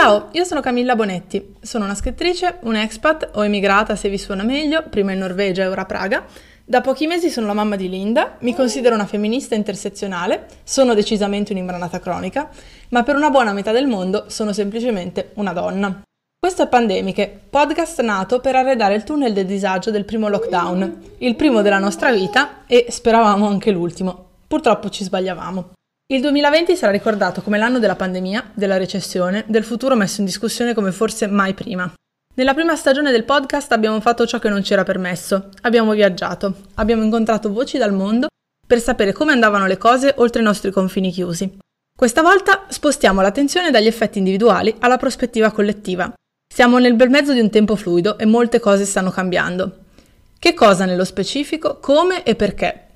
Ciao, 0.00 0.28
io 0.30 0.44
sono 0.44 0.60
Camilla 0.60 0.94
Bonetti, 0.94 1.56
sono 1.60 1.82
una 1.82 1.96
scrittrice, 1.96 2.58
un'expat, 2.60 3.30
ho 3.32 3.44
emigrata 3.44 3.96
se 3.96 4.08
vi 4.08 4.16
suona 4.16 4.44
meglio, 4.44 4.84
prima 4.88 5.10
in 5.10 5.18
Norvegia 5.18 5.64
e 5.64 5.66
ora 5.66 5.80
a 5.80 5.86
Praga. 5.86 6.24
Da 6.64 6.80
pochi 6.80 7.08
mesi 7.08 7.30
sono 7.30 7.48
la 7.48 7.52
mamma 7.52 7.74
di 7.74 7.88
Linda, 7.88 8.36
mi 8.42 8.54
considero 8.54 8.94
una 8.94 9.06
femminista 9.06 9.56
intersezionale, 9.56 10.46
sono 10.62 10.94
decisamente 10.94 11.50
un'imbranata 11.50 11.98
cronica, 11.98 12.48
ma 12.90 13.02
per 13.02 13.16
una 13.16 13.30
buona 13.30 13.52
metà 13.52 13.72
del 13.72 13.88
mondo 13.88 14.26
sono 14.28 14.52
semplicemente 14.52 15.32
una 15.34 15.52
donna. 15.52 16.00
Questo 16.38 16.62
è 16.62 16.68
Pandemiche, 16.68 17.46
podcast 17.50 18.00
nato 18.00 18.38
per 18.38 18.54
arredare 18.54 18.94
il 18.94 19.02
tunnel 19.02 19.32
del 19.32 19.46
disagio 19.46 19.90
del 19.90 20.04
primo 20.04 20.28
lockdown, 20.28 20.98
il 21.18 21.34
primo 21.34 21.60
della 21.60 21.80
nostra 21.80 22.12
vita 22.12 22.64
e 22.68 22.86
speravamo 22.88 23.48
anche 23.48 23.72
l'ultimo. 23.72 24.26
Purtroppo 24.46 24.90
ci 24.90 25.02
sbagliavamo. 25.02 25.72
Il 26.10 26.22
2020 26.22 26.74
sarà 26.74 26.90
ricordato 26.90 27.42
come 27.42 27.58
l'anno 27.58 27.78
della 27.78 27.94
pandemia, 27.94 28.52
della 28.54 28.78
recessione, 28.78 29.44
del 29.46 29.62
futuro 29.62 29.94
messo 29.94 30.20
in 30.20 30.26
discussione 30.26 30.72
come 30.72 30.90
forse 30.90 31.26
mai 31.26 31.52
prima. 31.52 31.92
Nella 32.34 32.54
prima 32.54 32.76
stagione 32.76 33.10
del 33.10 33.24
podcast 33.24 33.72
abbiamo 33.72 34.00
fatto 34.00 34.26
ciò 34.26 34.38
che 34.38 34.48
non 34.48 34.64
ci 34.64 34.72
era 34.72 34.84
permesso, 34.84 35.50
abbiamo 35.60 35.92
viaggiato, 35.92 36.62
abbiamo 36.76 37.02
incontrato 37.02 37.52
voci 37.52 37.76
dal 37.76 37.92
mondo 37.92 38.28
per 38.66 38.80
sapere 38.80 39.12
come 39.12 39.32
andavano 39.32 39.66
le 39.66 39.76
cose 39.76 40.14
oltre 40.16 40.40
i 40.40 40.44
nostri 40.44 40.70
confini 40.70 41.10
chiusi. 41.10 41.58
Questa 41.94 42.22
volta 42.22 42.64
spostiamo 42.68 43.20
l'attenzione 43.20 43.70
dagli 43.70 43.86
effetti 43.86 44.16
individuali 44.16 44.74
alla 44.78 44.96
prospettiva 44.96 45.50
collettiva. 45.50 46.10
Siamo 46.50 46.78
nel 46.78 46.94
bel 46.94 47.10
mezzo 47.10 47.34
di 47.34 47.40
un 47.40 47.50
tempo 47.50 47.76
fluido 47.76 48.16
e 48.16 48.24
molte 48.24 48.60
cose 48.60 48.86
stanno 48.86 49.10
cambiando. 49.10 49.80
Che 50.38 50.54
cosa 50.54 50.86
nello 50.86 51.04
specifico, 51.04 51.76
come 51.80 52.22
e 52.22 52.34
perché? 52.34 52.87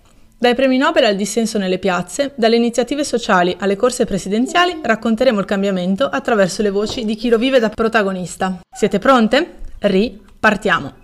Dai 0.43 0.57
premi 0.57 0.77
Nobel 0.77 1.05
al 1.05 1.15
dissenso 1.15 1.57
nelle 1.57 1.79
piazze, 1.79 2.33
dalle 2.35 2.57
iniziative 2.57 3.05
sociali 3.05 3.57
alle 3.61 3.77
corse 3.77 4.05
presidenziali, 4.05 4.81
racconteremo 4.83 5.39
il 5.39 5.47
cambiamento 5.47 6.05
attraverso 6.05 6.62
le 6.62 6.71
voci 6.71 7.05
di 7.05 7.15
chi 7.15 7.29
lo 7.29 7.39
vive 7.39 7.61
da 7.61 7.69
protagonista. 7.69 8.59
Siete 8.69 8.99
pronte? 8.99 9.61
Ripartiamo! 9.79 10.95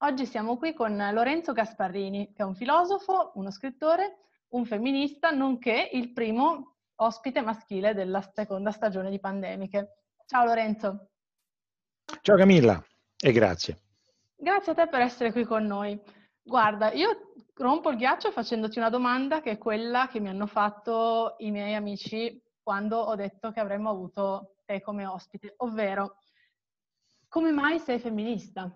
Oggi 0.00 0.26
siamo 0.26 0.58
qui 0.58 0.74
con 0.74 1.02
Lorenzo 1.14 1.54
Gasparrini, 1.54 2.34
che 2.34 2.42
è 2.42 2.44
un 2.44 2.54
filosofo, 2.54 3.32
uno 3.36 3.50
scrittore, 3.50 4.18
un 4.50 4.66
femminista, 4.66 5.30
nonché 5.30 5.88
il 5.92 6.12
primo 6.12 6.74
ospite 7.02 7.40
maschile 7.40 7.94
della 7.94 8.20
seconda 8.20 8.70
stagione 8.70 9.10
di 9.10 9.20
Pandemiche. 9.20 10.04
Ciao 10.26 10.44
Lorenzo. 10.44 11.10
Ciao 12.22 12.36
Camilla 12.36 12.82
e 13.16 13.32
grazie. 13.32 13.78
Grazie 14.36 14.72
a 14.72 14.74
te 14.74 14.88
per 14.88 15.00
essere 15.00 15.32
qui 15.32 15.44
con 15.44 15.64
noi. 15.64 16.00
Guarda, 16.42 16.92
io 16.92 17.32
rompo 17.54 17.90
il 17.90 17.96
ghiaccio 17.96 18.30
facendoti 18.30 18.78
una 18.78 18.90
domanda 18.90 19.40
che 19.40 19.52
è 19.52 19.58
quella 19.58 20.08
che 20.08 20.20
mi 20.20 20.28
hanno 20.28 20.46
fatto 20.46 21.36
i 21.38 21.50
miei 21.50 21.74
amici 21.74 22.42
quando 22.62 22.98
ho 22.98 23.14
detto 23.14 23.50
che 23.52 23.60
avremmo 23.60 23.90
avuto 23.90 24.56
te 24.64 24.80
come 24.80 25.06
ospite, 25.06 25.54
ovvero 25.58 26.16
come 27.28 27.52
mai 27.52 27.78
sei 27.78 27.98
femminista? 27.98 28.72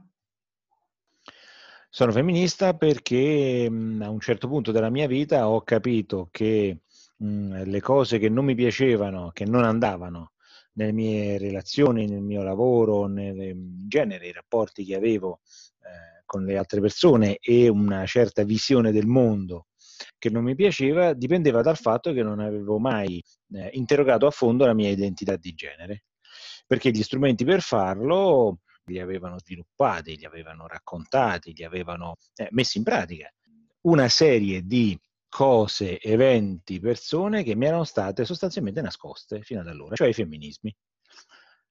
Sono 1.89 2.13
femminista 2.13 2.75
perché 2.75 3.67
a 3.69 4.09
un 4.11 4.21
certo 4.21 4.49
punto 4.49 4.73
della 4.73 4.91
mia 4.91 5.07
vita 5.07 5.49
ho 5.49 5.63
capito 5.63 6.29
che 6.31 6.84
mh, 7.17 7.65
le 7.65 7.81
cose 7.81 8.19
che 8.19 8.29
non 8.29 8.45
mi 8.45 8.55
piacevano, 8.55 9.31
che 9.33 9.45
non 9.45 9.65
andavano 9.65 10.33
nelle 10.75 10.93
mie 10.93 11.39
relazioni, 11.39 12.07
nel 12.07 12.23
mio 12.23 12.43
lavoro, 12.43 13.07
nel, 13.07 13.41
in 13.41 13.89
genere 13.89 14.29
i 14.29 14.33
rapporti 14.33 14.85
che 14.85 14.95
avevo 14.95 15.41
eh, 15.81 16.23
con 16.25 16.45
le 16.45 16.57
altre 16.57 16.81
persone 16.81 17.37
e 17.39 17.69
una 17.69 18.05
certa 18.07 18.43
visione 18.45 18.93
del 18.93 19.07
mondo 19.07 19.67
che 20.19 20.31
non 20.31 20.43
mi 20.43 20.55
piaceva, 20.55 21.13
dipendeva 21.13 21.63
dal 21.63 21.77
fatto 21.77 22.13
che 22.13 22.23
non 22.23 22.41
avevo 22.41 22.79
mai 22.79 23.23
eh, 23.53 23.71
interrogato 23.75 24.27
a 24.27 24.31
fondo 24.31 24.67
la 24.67 24.75
mia 24.75 24.89
identità 24.89 25.37
di 25.37 25.53
genere, 25.55 26.05
perché 26.67 26.91
gli 26.91 27.03
strumenti 27.03 27.45
per 27.45 27.61
farlo 27.61 28.59
li 28.87 28.99
avevano 28.99 29.39
sviluppati, 29.39 30.17
li 30.17 30.25
avevano 30.25 30.67
raccontati, 30.67 31.55
li 31.55 31.65
avevano 31.65 32.17
eh, 32.35 32.49
messi 32.51 32.79
in 32.79 32.85
pratica. 32.85 33.31
Una 33.83 34.09
serie 34.09 34.63
di 34.63 34.99
cose, 35.35 36.01
eventi, 36.01 36.79
persone 36.79 37.43
che 37.43 37.57
mi 37.57 37.67
erano 37.67 37.83
state 37.83 38.25
sostanzialmente 38.25 38.81
nascoste 38.81 39.43
fino 39.43 39.63
ad 39.63 39.67
allora, 39.67 39.97
cioè 39.97 40.07
i 40.07 40.13
femminismi. 40.13 40.73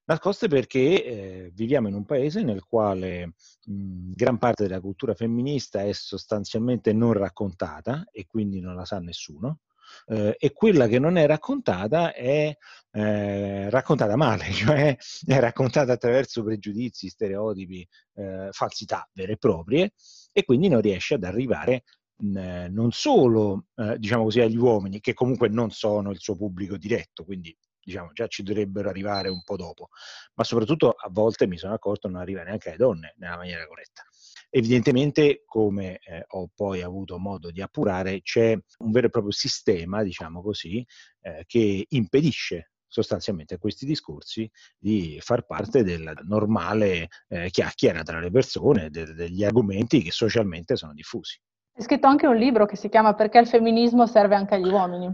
Nascoste 0.04 0.50
perché 0.50 1.06
eh, 1.06 1.52
viviamo 1.54 1.88
in 1.88 1.94
un 1.94 2.04
paese 2.04 2.44
nel 2.44 2.66
quale 2.66 3.36
mh, 3.64 4.12
gran 4.16 4.38
parte 4.38 4.64
della 4.64 4.82
cultura 4.82 5.14
femminista 5.14 5.82
è 5.82 5.94
sostanzialmente 5.94 6.92
non 6.92 7.14
raccontata 7.14 8.04
e 8.12 8.26
quindi 8.28 8.60
non 8.60 8.76
la 8.76 8.84
sa 8.84 9.00
nessuno. 9.00 9.60
Eh, 10.08 10.36
e 10.38 10.52
quella 10.52 10.88
che 10.88 11.00
non 11.00 11.16
è 11.16 11.26
raccontata 11.26 12.14
è 12.14 12.54
eh, 12.92 13.70
raccontata 13.70 14.18
male, 14.18 14.52
cioè 14.52 14.98
è 15.26 15.40
raccontata 15.40 15.94
attraverso 15.94 16.44
pregiudizi, 16.44 17.08
stereotipi, 17.08 17.88
eh, 18.16 18.50
falsità 18.52 19.08
vere 19.14 19.34
e 19.34 19.38
proprie 19.38 19.94
e 20.34 20.44
quindi 20.44 20.68
non 20.68 20.82
riesce 20.82 21.14
ad 21.14 21.24
arrivare 21.24 21.84
non 22.18 22.92
solo 22.92 23.68
eh, 23.76 23.98
diciamo 23.98 24.24
così, 24.24 24.40
agli 24.42 24.58
uomini, 24.58 25.00
che 25.00 25.14
comunque 25.14 25.50
non 25.50 25.72
sono 25.72 26.12
il 26.12 26.20
suo 26.20 26.36
pubblico 26.36 26.78
diretto, 26.78 27.24
quindi 27.26 27.56
diciamo, 27.84 28.12
già 28.14 28.28
ci 28.28 28.44
dovrebbero 28.44 28.90
arrivare 28.90 29.30
un 29.30 29.44
po' 29.44 29.58
dopo, 29.58 29.90
ma 30.36 30.44
soprattutto 30.44 30.92
a 30.92 31.10
volte 31.12 31.48
mi 31.48 31.58
sono 31.58 31.74
accorto 31.74 32.08
non 32.08 32.22
arriva 32.22 32.44
neanche 32.44 32.70
alle 32.70 32.78
donne 32.78 33.14
nella 33.18 33.36
maniera 33.36 33.68
corretta. 33.68 34.04
Evidentemente, 34.50 35.44
come 35.46 35.98
eh, 35.98 36.24
ho 36.28 36.50
poi 36.54 36.82
avuto 36.82 37.18
modo 37.18 37.52
di 37.52 37.62
appurare, 37.62 38.22
c'è 38.22 38.56
un 38.78 38.92
vero 38.92 39.08
e 39.08 39.10
proprio 39.10 39.32
sistema, 39.32 40.04
diciamo 40.04 40.42
così, 40.42 40.86
eh, 41.22 41.44
che 41.48 41.86
impedisce 41.90 42.74
sostanzialmente 42.88 43.56
a 43.56 43.58
questi 43.58 43.88
discorsi 43.88 44.50
di 44.78 45.18
far 45.20 45.48
parte 45.48 45.82
della 45.84 46.14
normale 46.26 47.08
eh, 47.28 47.50
chiacchiera 47.50 48.04
tra 48.04 48.20
le 48.20 48.30
persone, 48.30 48.92
de- 48.92 49.14
degli 49.14 49.44
argomenti 49.44 50.04
che 50.04 50.12
socialmente 50.12 50.76
sono 50.76 50.94
diffusi. 50.94 51.42
Hai 51.76 51.84
scritto 51.84 52.08
anche 52.08 52.28
un 52.28 52.36
libro 52.36 52.66
che 52.66 52.76
si 52.76 52.88
chiama 52.88 53.14
Perché 53.14 53.40
il 53.40 53.48
femminismo 53.48 54.06
serve 54.06 54.36
anche 54.36 54.56
agli 54.56 54.70
uomini. 54.70 55.12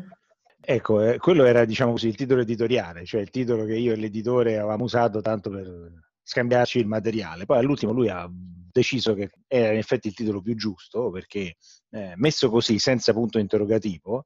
Ecco, 0.61 1.01
eh, 1.01 1.17
quello 1.17 1.45
era 1.45 1.63
diciamo 1.63 1.91
così 1.91 2.09
il 2.09 2.15
titolo 2.15 2.41
editoriale, 2.41 3.05
cioè 3.05 3.21
il 3.21 3.29
titolo 3.29 3.63
che 3.63 3.75
io 3.75 3.93
e 3.93 3.95
l'editore 3.95 4.57
avevamo 4.57 4.83
usato 4.83 5.21
tanto 5.21 5.49
per 5.49 5.91
scambiarci 6.21 6.79
il 6.79 6.85
materiale. 6.85 7.45
Poi 7.45 7.57
all'ultimo 7.59 7.93
lui 7.93 8.09
ha 8.09 8.29
deciso 8.29 9.13
che 9.13 9.31
era 9.47 9.71
in 9.71 9.77
effetti 9.77 10.09
il 10.09 10.13
titolo 10.13 10.41
più 10.41 10.55
giusto 10.55 11.09
perché 11.09 11.55
eh, 11.91 12.13
messo 12.15 12.49
così 12.49 12.77
senza 12.77 13.13
punto 13.13 13.39
interrogativo 13.39 14.25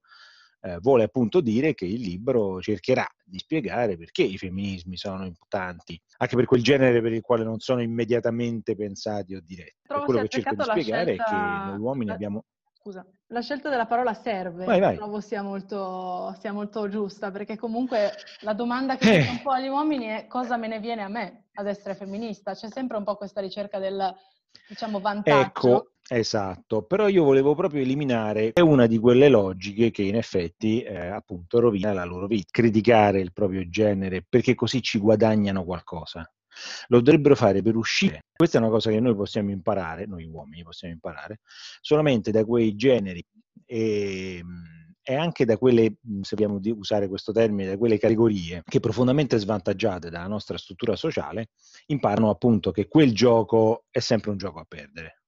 eh, 0.66 0.79
vuole 0.79 1.03
appunto 1.03 1.41
dire 1.41 1.74
che 1.74 1.85
il 1.85 2.00
libro 2.00 2.62
cercherà 2.62 3.06
di 3.25 3.38
spiegare 3.38 3.97
perché 3.97 4.24
i 4.24 4.38
femminismi 4.38 4.96
sono 4.96 5.25
importanti, 5.25 6.01
anche 6.18 6.35
per 6.38 6.46
quel 6.46 6.63
genere 6.63 7.01
per 7.01 7.12
il 7.12 7.22
quale 7.22 7.44
non 7.44 7.59
sono 7.59 7.81
immediatamente 7.81 8.73
pensati 8.75 9.35
o 9.35 9.41
diretti. 9.44 9.81
Trovo 9.85 10.06
quello 10.06 10.22
che 10.22 10.29
cerco 10.29 10.56
di 10.56 10.63
spiegare 10.63 11.16
scelta... 11.16 11.25
è 11.25 11.29
che 11.29 11.69
noi 11.72 11.79
uomini 11.79 12.06
la... 12.07 12.13
abbiamo... 12.13 12.46
Scusa, 12.72 13.06
la 13.28 13.41
scelta 13.41 13.69
della 13.69 13.85
parola 13.85 14.13
serve 14.13 14.66
vai, 14.66 14.79
vai. 14.79 14.96
trovo 14.96 15.19
sia 15.19 15.41
molto, 15.41 16.35
sia 16.40 16.53
molto, 16.53 16.88
giusta, 16.88 17.31
perché 17.31 17.57
comunque 17.57 18.12
la 18.41 18.53
domanda 18.53 18.96
che 18.96 19.19
eh. 19.19 19.29
un 19.29 19.41
po' 19.41 19.52
agli 19.52 19.68
uomini 19.68 20.06
è 20.06 20.28
cosa 20.28 20.57
me 20.57 20.68
ne 20.68 20.79
viene 20.79 21.02
a 21.02 21.07
me 21.09 21.46
ad 21.53 21.68
essere 21.68 21.96
femminista? 21.96 22.53
C'è 22.53 22.69
sempre 22.69 22.97
un 22.97 23.03
po' 23.03 23.16
questa 23.16 23.41
ricerca 23.41 23.79
del 23.79 24.13
diciamo, 24.68 25.00
vantaggio. 25.00 25.40
Ecco, 25.40 25.91
esatto, 26.09 26.84
però 26.84 27.08
io 27.08 27.24
volevo 27.24 27.56
proprio 27.56 27.81
eliminare 27.81 28.53
una 28.62 28.88
di 28.88 28.97
quelle 28.97 29.30
logiche 29.30 29.91
che 29.91 30.03
in 30.03 30.16
effetti 30.16 30.81
eh, 30.81 31.08
appunto 31.08 31.59
rovina 31.59 31.94
la 31.94 32.03
loro 32.06 32.28
vita, 32.28 32.50
criticare 32.52 33.19
il 33.19 33.34
proprio 33.34 33.68
genere 33.69 34.24
perché 34.28 34.56
così 34.56 34.81
ci 34.81 35.00
guadagnano 35.00 35.64
qualcosa. 35.64 36.29
Lo 36.88 37.02
dovrebbero 37.02 37.35
fare 37.35 37.61
per 37.61 37.76
uscire. 37.76 38.26
Questa 38.35 38.58
è 38.58 38.61
una 38.61 38.70
cosa 38.70 38.91
che 38.91 39.00
noi 39.00 39.16
possiamo 39.16 39.50
imparare, 39.52 40.05
noi 40.05 40.26
uomini 40.26 40.64
possiamo 40.64 40.94
imparare, 40.94 41.40
solamente 41.82 42.32
da 42.32 42.46
quei 42.46 42.76
generi 42.76 43.26
e, 43.66 44.44
e 45.02 45.16
anche 45.16 45.46
da 45.46 45.58
quelle, 45.58 45.96
se 46.22 46.35
vogliamo 46.35 46.59
usare 46.76 47.08
questo 47.08 47.32
termine, 47.32 47.70
da 47.70 47.78
quelle 47.78 47.97
categorie 47.97 48.61
che 48.66 48.79
profondamente 48.79 49.38
svantaggiate 49.38 50.09
dalla 50.09 50.28
nostra 50.28 50.58
struttura 50.58 50.96
sociale, 50.96 51.50
imparano 51.88 52.29
appunto 52.29 52.72
che 52.72 52.88
quel 52.88 53.14
gioco 53.14 53.85
è 53.90 54.00
sempre 54.00 54.32
un 54.32 54.38
gioco 54.38 54.59
a 54.59 54.66
perdere. 54.67 55.22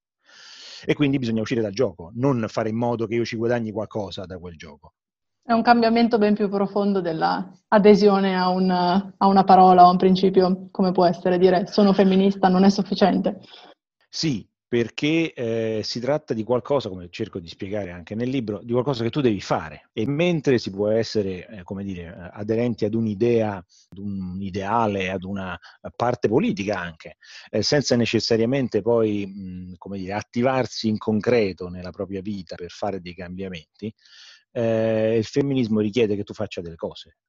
E 0.85 0.93
quindi 0.93 1.17
bisogna 1.17 1.41
uscire 1.41 1.61
dal 1.61 1.73
gioco, 1.73 2.11
non 2.15 2.45
fare 2.47 2.69
in 2.69 2.77
modo 2.77 3.07
che 3.07 3.15
io 3.15 3.25
ci 3.25 3.35
guadagni 3.35 3.71
qualcosa 3.71 4.25
da 4.25 4.37
quel 4.37 4.55
gioco. 4.55 4.93
È 5.41 5.51
un 5.51 5.61
cambiamento 5.61 6.17
ben 6.17 6.33
più 6.33 6.49
profondo 6.49 7.01
dell'adesione 7.01 8.35
a, 8.37 8.49
un, 8.49 8.69
a 8.69 9.27
una 9.27 9.43
parola 9.43 9.83
o 9.83 9.87
a 9.87 9.91
un 9.91 9.97
principio, 9.97 10.67
come 10.71 10.91
può 10.91 11.05
essere 11.05 11.37
dire 11.37 11.67
sono 11.67 11.93
femminista 11.93 12.47
non 12.47 12.63
è 12.63 12.69
sufficiente. 12.69 13.41
Sì, 14.09 14.47
perché 14.75 15.31
eh, 15.31 15.81
si 15.85 16.01
tratta 16.01 16.33
di 16.33 16.43
qualcosa, 16.43 16.89
come 16.89 17.07
cerco 17.09 17.39
di 17.39 17.47
spiegare 17.47 17.91
anche 17.91 18.13
nel 18.13 18.27
libro, 18.27 18.61
di 18.61 18.73
qualcosa 18.73 19.03
che 19.03 19.09
tu 19.09 19.21
devi 19.21 19.39
fare. 19.39 19.89
E 19.93 20.05
mentre 20.05 20.57
si 20.57 20.69
può 20.69 20.89
essere, 20.89 21.47
eh, 21.47 21.63
come 21.63 21.85
dire, 21.85 22.29
aderenti 22.33 22.83
ad 22.83 22.93
un'idea, 22.93 23.55
ad 23.55 23.97
un 23.97 24.35
ideale, 24.41 25.11
ad 25.11 25.23
una 25.23 25.57
parte 25.95 26.27
politica 26.27 26.77
anche, 26.77 27.15
eh, 27.51 27.61
senza 27.61 27.95
necessariamente 27.95 28.81
poi, 28.81 29.25
mh, 29.25 29.75
come 29.77 29.97
dire, 29.97 30.11
attivarsi 30.11 30.89
in 30.89 30.97
concreto 30.97 31.69
nella 31.69 31.91
propria 31.91 32.19
vita 32.19 32.55
per 32.55 32.69
fare 32.69 32.99
dei 32.99 33.15
cambiamenti, 33.15 33.93
eh, 34.51 35.15
il 35.15 35.23
femminismo 35.23 35.79
richiede 35.79 36.17
che 36.17 36.25
tu 36.25 36.33
faccia 36.33 36.59
delle 36.59 36.75
cose. 36.75 37.19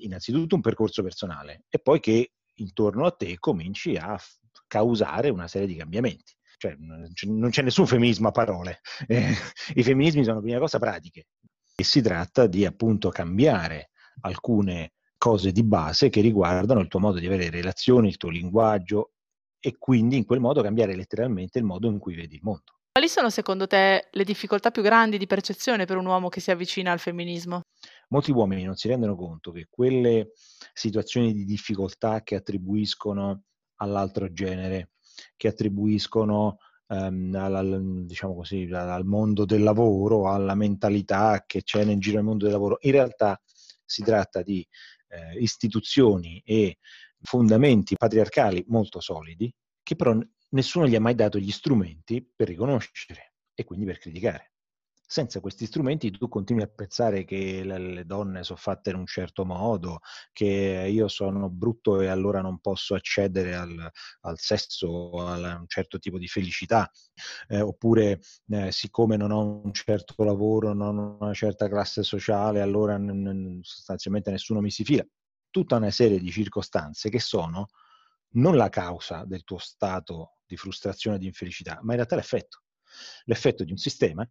Innanzitutto 0.00 0.54
un 0.54 0.60
percorso 0.60 1.02
personale 1.02 1.64
e 1.70 1.78
poi 1.78 1.98
che 1.98 2.32
intorno 2.56 3.06
a 3.06 3.12
te 3.12 3.38
cominci 3.38 3.96
a 3.96 4.20
causare 4.66 5.30
una 5.30 5.48
serie 5.48 5.66
di 5.66 5.74
cambiamenti. 5.74 6.36
Cioè, 6.58 6.76
non 6.78 7.50
c'è 7.50 7.62
nessun 7.62 7.86
femminismo 7.86 8.28
a 8.28 8.32
parole. 8.32 8.80
Eh, 9.06 9.32
I 9.74 9.82
femminismi 9.82 10.24
sono 10.24 10.40
prima 10.40 10.58
cosa 10.58 10.78
pratiche. 10.78 11.28
E 11.74 11.84
si 11.84 12.02
tratta 12.02 12.46
di 12.46 12.66
appunto 12.66 13.08
cambiare 13.10 13.90
alcune 14.22 14.92
cose 15.16 15.52
di 15.52 15.64
base 15.64 16.08
che 16.08 16.20
riguardano 16.20 16.80
il 16.80 16.88
tuo 16.88 17.00
modo 17.00 17.18
di 17.18 17.26
avere 17.26 17.50
relazioni, 17.50 18.08
il 18.08 18.16
tuo 18.16 18.30
linguaggio 18.30 19.12
e 19.60 19.76
quindi 19.78 20.16
in 20.16 20.24
quel 20.24 20.40
modo 20.40 20.62
cambiare 20.62 20.94
letteralmente 20.94 21.58
il 21.58 21.64
modo 21.64 21.88
in 21.88 21.98
cui 21.98 22.14
vedi 22.14 22.36
il 22.36 22.42
mondo. 22.42 22.78
Quali 22.92 23.08
sono 23.08 23.30
secondo 23.30 23.66
te 23.68 24.08
le 24.10 24.24
difficoltà 24.24 24.70
più 24.70 24.82
grandi 24.82 25.18
di 25.18 25.26
percezione 25.26 25.84
per 25.84 25.96
un 25.96 26.06
uomo 26.06 26.28
che 26.28 26.40
si 26.40 26.50
avvicina 26.50 26.90
al 26.90 26.98
femminismo? 26.98 27.60
Molti 28.08 28.32
uomini 28.32 28.64
non 28.64 28.74
si 28.74 28.88
rendono 28.88 29.14
conto 29.14 29.52
che 29.52 29.68
quelle 29.70 30.32
situazioni 30.72 31.32
di 31.32 31.44
difficoltà 31.44 32.22
che 32.22 32.34
attribuiscono 32.34 33.42
all'altro 33.76 34.32
genere, 34.32 34.90
che 35.36 35.48
attribuiscono 35.48 36.58
ehm, 36.88 37.34
al, 37.34 38.04
diciamo 38.06 38.34
così, 38.34 38.68
al 38.72 39.04
mondo 39.04 39.44
del 39.44 39.62
lavoro, 39.62 40.28
alla 40.30 40.54
mentalità 40.54 41.44
che 41.46 41.62
c'è 41.62 41.84
nel 41.84 41.98
giro 41.98 42.16
del 42.16 42.24
mondo 42.24 42.44
del 42.44 42.52
lavoro. 42.52 42.78
In 42.82 42.92
realtà 42.92 43.40
si 43.84 44.02
tratta 44.02 44.42
di 44.42 44.66
eh, 45.08 45.38
istituzioni 45.38 46.42
e 46.44 46.78
fondamenti 47.20 47.96
patriarcali 47.96 48.64
molto 48.68 49.00
solidi 49.00 49.52
che 49.82 49.96
però 49.96 50.16
nessuno 50.50 50.86
gli 50.86 50.94
ha 50.94 51.00
mai 51.00 51.14
dato 51.14 51.38
gli 51.38 51.50
strumenti 51.50 52.26
per 52.34 52.48
riconoscere 52.48 53.34
e 53.54 53.64
quindi 53.64 53.86
per 53.86 53.98
criticare 53.98 54.52
senza 55.10 55.40
questi 55.40 55.64
strumenti 55.64 56.10
tu 56.10 56.28
continui 56.28 56.62
a 56.62 56.66
pensare 56.66 57.24
che 57.24 57.64
le, 57.64 58.04
donne 58.04 58.44
sono 58.44 58.58
fatte 58.58 58.90
in 58.90 58.96
un 58.96 59.06
certo 59.06 59.46
modo, 59.46 60.00
che 60.34 60.86
io 60.92 61.08
sono 61.08 61.48
brutto 61.48 62.02
e 62.02 62.08
allora 62.08 62.42
non 62.42 62.58
posso 62.58 62.94
accedere 62.94 63.54
al, 63.54 63.90
al 64.20 64.38
sesso, 64.38 65.10
a 65.26 65.56
un 65.56 65.64
certo 65.66 65.98
tipo 65.98 66.18
di 66.18 66.28
felicità, 66.28 66.90
eh, 67.48 67.62
oppure 67.62 68.20
eh, 68.50 68.70
siccome 68.70 69.16
non 69.16 69.30
ho 69.30 69.62
un 69.64 69.72
certo 69.72 70.22
lavoro, 70.22 70.74
non 70.74 70.98
ho 70.98 71.16
una 71.18 71.32
certa 71.32 71.68
classe 71.68 72.02
sociale, 72.02 72.60
allora 72.60 72.98
n- 72.98 73.22
n- 73.22 73.60
sostanzialmente 73.62 74.30
nessuno 74.30 74.60
mi 74.60 74.70
si 74.70 74.84
fila. 74.84 75.06
Tutta 75.48 75.76
una 75.76 75.90
serie 75.90 76.20
di 76.20 76.30
circostanze 76.30 77.08
che 77.08 77.18
sono 77.18 77.68
non 78.32 78.56
la 78.56 78.68
causa 78.68 79.24
del 79.24 79.42
tuo 79.42 79.56
stato 79.56 80.40
di 80.44 80.58
frustrazione 80.58 81.16
e 81.16 81.20
di 81.20 81.26
infelicità, 81.26 81.78
ma 81.80 81.92
in 81.92 81.96
realtà 81.96 82.14
l'effetto. 82.16 82.64
L'effetto 83.24 83.64
di 83.64 83.70
un 83.70 83.78
sistema 83.78 84.28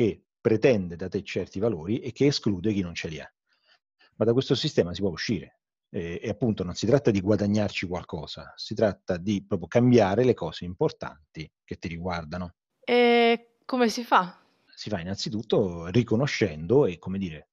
che 0.00 0.22
pretende 0.40 0.96
da 0.96 1.08
te 1.08 1.22
certi 1.22 1.58
valori 1.58 1.98
e 1.98 2.12
che 2.12 2.24
esclude 2.24 2.72
chi 2.72 2.80
non 2.80 2.94
ce 2.94 3.08
li 3.08 3.20
ha. 3.20 3.30
Ma 4.16 4.24
da 4.24 4.32
questo 4.32 4.54
sistema 4.54 4.94
si 4.94 5.02
può 5.02 5.10
uscire. 5.10 5.58
E, 5.90 6.18
e, 6.22 6.28
appunto 6.30 6.64
non 6.64 6.74
si 6.74 6.86
tratta 6.86 7.10
di 7.10 7.20
guadagnarci 7.20 7.86
qualcosa, 7.86 8.50
si 8.56 8.74
tratta 8.74 9.18
di 9.18 9.44
proprio 9.44 9.68
cambiare 9.68 10.24
le 10.24 10.32
cose 10.32 10.64
importanti 10.64 11.50
che 11.62 11.76
ti 11.76 11.88
riguardano. 11.88 12.54
E 12.82 13.56
come 13.66 13.90
si 13.90 14.02
fa? 14.02 14.40
Si 14.74 14.88
fa 14.88 15.00
innanzitutto 15.00 15.88
riconoscendo 15.88 16.86
e, 16.86 16.98
come 16.98 17.18
dire, 17.18 17.49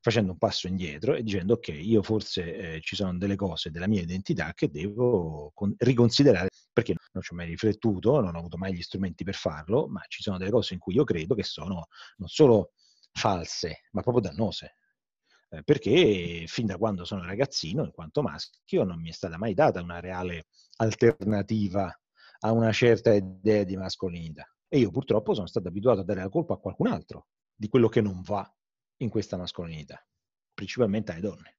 facendo 0.00 0.32
un 0.32 0.38
passo 0.38 0.66
indietro 0.66 1.14
e 1.14 1.22
dicendo 1.22 1.54
ok, 1.54 1.68
io 1.68 2.02
forse 2.02 2.74
eh, 2.76 2.80
ci 2.80 2.96
sono 2.96 3.16
delle 3.18 3.36
cose 3.36 3.70
della 3.70 3.86
mia 3.86 4.00
identità 4.00 4.52
che 4.54 4.70
devo 4.70 5.52
con- 5.54 5.74
riconsiderare 5.76 6.48
perché 6.72 6.94
non 7.12 7.22
ci 7.22 7.32
ho 7.32 7.36
mai 7.36 7.46
riflettuto, 7.46 8.20
non 8.20 8.34
ho 8.34 8.38
avuto 8.38 8.56
mai 8.56 8.74
gli 8.74 8.82
strumenti 8.82 9.24
per 9.24 9.34
farlo, 9.34 9.88
ma 9.88 10.00
ci 10.08 10.22
sono 10.22 10.38
delle 10.38 10.50
cose 10.50 10.74
in 10.74 10.80
cui 10.80 10.94
io 10.94 11.04
credo 11.04 11.34
che 11.34 11.42
sono 11.42 11.88
non 12.16 12.28
solo 12.28 12.72
false, 13.12 13.82
ma 13.92 14.02
proprio 14.02 14.30
dannose. 14.30 14.76
Eh, 15.50 15.62
perché 15.64 16.44
fin 16.46 16.66
da 16.66 16.76
quando 16.76 17.04
sono 17.04 17.24
ragazzino, 17.24 17.84
in 17.84 17.90
quanto 17.90 18.22
maschio, 18.22 18.84
non 18.84 19.00
mi 19.00 19.10
è 19.10 19.12
stata 19.12 19.36
mai 19.36 19.52
data 19.52 19.82
una 19.82 20.00
reale 20.00 20.46
alternativa 20.76 21.92
a 22.40 22.52
una 22.52 22.72
certa 22.72 23.12
idea 23.12 23.64
di 23.64 23.76
mascolinità. 23.76 24.44
E 24.68 24.78
io 24.78 24.90
purtroppo 24.90 25.34
sono 25.34 25.46
stato 25.48 25.68
abituato 25.68 26.00
a 26.00 26.04
dare 26.04 26.20
la 26.20 26.28
colpa 26.28 26.54
a 26.54 26.58
qualcun 26.58 26.86
altro 26.86 27.26
di 27.54 27.68
quello 27.68 27.88
che 27.88 28.00
non 28.00 28.22
va 28.22 28.48
in 29.00 29.08
questa 29.08 29.36
mascolinità, 29.36 30.04
principalmente 30.54 31.12
alle 31.12 31.20
donne. 31.20 31.58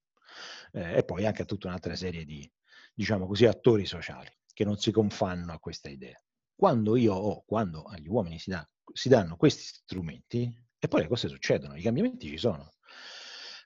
Eh, 0.72 0.98
e 0.98 1.04
poi 1.04 1.26
anche 1.26 1.42
a 1.42 1.46
tutta 1.46 1.68
un'altra 1.68 1.96
serie 1.96 2.26
di, 2.26 2.50
diciamo 2.94 3.28
così, 3.28 3.46
attori 3.46 3.86
sociali 3.86 4.30
che 4.54 4.64
non 4.64 4.78
si 4.78 4.92
confanno 4.92 5.54
a 5.54 5.60
questa 5.60 5.90
idea. 5.90 6.20
Quando 6.56 6.96
io 6.96 7.14
ho, 7.14 7.44
quando 7.46 7.84
agli 7.84 8.08
uomini 8.08 8.38
si, 8.40 8.50
dà, 8.50 8.68
si 8.94 9.10
danno 9.10 9.36
questi 9.36 9.64
strumenti, 9.64 10.54
e 10.78 10.88
poi 10.88 11.02
le 11.02 11.08
cose 11.08 11.28
succedono, 11.28 11.76
i 11.76 11.82
cambiamenti 11.82 12.28
ci 12.28 12.38
sono. 12.38 12.74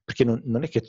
Perché 0.03 0.23
non, 0.23 0.41
non 0.45 0.63
è 0.63 0.69
che 0.69 0.83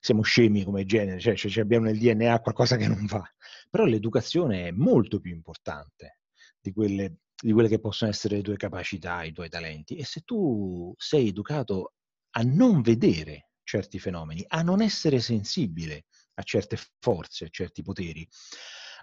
siamo 0.00 0.22
scemi 0.22 0.62
come 0.62 0.84
genere, 0.84 1.18
cioè, 1.18 1.34
cioè 1.34 1.62
abbiamo 1.62 1.86
nel 1.86 1.98
DNA 1.98 2.40
qualcosa 2.40 2.76
che 2.76 2.86
non 2.86 3.04
va. 3.06 3.24
Però 3.68 3.84
l'educazione 3.84 4.68
è 4.68 4.70
molto 4.70 5.20
più 5.20 5.32
importante 5.32 6.20
di 6.60 6.72
quelle, 6.72 7.16
di 7.42 7.52
quelle 7.52 7.68
che 7.68 7.80
possono 7.80 8.10
essere 8.10 8.36
le 8.36 8.42
tue 8.42 8.56
capacità, 8.56 9.24
i 9.24 9.32
tuoi 9.32 9.48
talenti. 9.48 9.96
E 9.96 10.04
se 10.04 10.20
tu 10.20 10.94
sei 10.96 11.28
educato 11.28 11.94
a 12.36 12.42
non 12.42 12.82
vedere 12.82 13.50
certi 13.62 13.98
fenomeni, 13.98 14.44
a 14.46 14.62
non 14.62 14.82
essere 14.82 15.20
sensibile 15.20 16.06
a 16.34 16.42
certe 16.42 16.76
forze, 16.98 17.44
a 17.44 17.48
certi 17.48 17.82
poteri, 17.82 18.26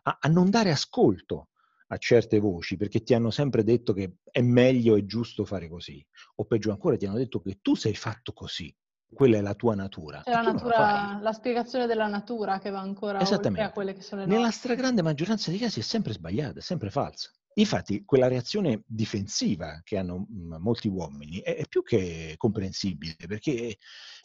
a, 0.04 0.18
a 0.22 0.28
non 0.28 0.50
dare 0.50 0.72
ascolto 0.72 1.50
a 1.88 1.98
certe 1.98 2.40
voci 2.40 2.78
perché 2.78 3.04
ti 3.04 3.14
hanno 3.14 3.32
sempre 3.32 3.64
detto 3.64 3.94
che 3.94 4.18
è 4.24 4.42
meglio 4.42 4.96
e 4.96 5.06
giusto 5.06 5.46
fare 5.46 5.68
così, 5.68 6.06
o 6.36 6.46
peggio 6.46 6.72
ancora 6.72 6.98
ti 6.98 7.06
hanno 7.06 7.18
detto 7.18 7.42
che 7.42 7.60
tu 7.62 7.76
sei 7.76 7.96
fatto 7.96 8.34
così, 8.34 8.74
quella 9.14 9.38
è 9.38 9.42
la 9.42 9.56
tua 9.56 9.76
natura. 9.76 10.22
C'è 10.24 10.32
la, 10.32 10.42
natura, 10.42 11.20
la 11.22 11.34
spiegazione 11.34 11.86
della 11.86 12.08
natura 12.08 12.60
che 12.60 12.70
va 12.70 12.80
ancora 12.80 13.20
oltre 13.20 13.62
a 13.62 13.72
quelle 13.72 13.94
che 13.94 14.02
sono 14.02 14.22
le 14.22 14.28
Nella 14.28 14.46
nostre. 14.46 14.70
stragrande 14.70 15.02
maggioranza 15.02 15.52
dei 15.52 15.60
casi 15.60 15.80
è 15.80 15.84
sempre 15.84 16.14
sbagliata, 16.14 16.60
è 16.60 16.62
sempre 16.62 16.90
falsa. 16.90 17.30
Infatti, 17.56 18.04
quella 18.06 18.28
reazione 18.28 18.84
difensiva 18.86 19.82
che 19.84 19.98
hanno 19.98 20.26
mhmm, 20.30 20.58
molti 20.60 20.88
uomini 20.88 21.40
è, 21.42 21.66
più 21.68 21.84
che 21.84 22.36
comprensibile, 22.38 23.16
perché 23.28 23.78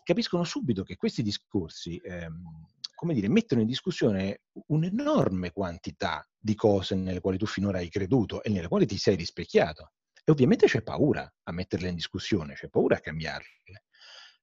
capiscono 0.05 0.45
subito 0.45 0.85
che 0.85 0.97
questi 0.97 1.23
discorsi, 1.23 1.97
ehm, 1.97 2.69
come 2.95 3.15
dire, 3.15 3.29
mettono 3.29 3.61
in 3.61 3.67
discussione 3.67 4.43
un'enorme 4.69 5.51
quantità 5.51 6.27
di 6.39 6.55
cose 6.55 6.95
nelle 6.95 7.21
quali 7.21 7.37
tu 7.37 7.47
finora 7.47 7.79
hai 7.79 7.89
creduto 7.89 8.43
e 8.43 8.51
nelle 8.51 8.69
quali 8.69 8.87
ti 8.87 8.97
sei 8.97 9.17
rispecchiato. 9.17 9.93
E 10.25 10.31
ovviamente 10.31 10.67
c'è 10.67 10.83
paura 10.83 11.31
a 11.45 11.53
metterle 11.53 11.89
in 11.89 11.95
discussione, 11.97 12.55
c'è 12.55 12.69
paura 12.69 12.97
a 12.97 13.01
cambiarle. 13.01 13.85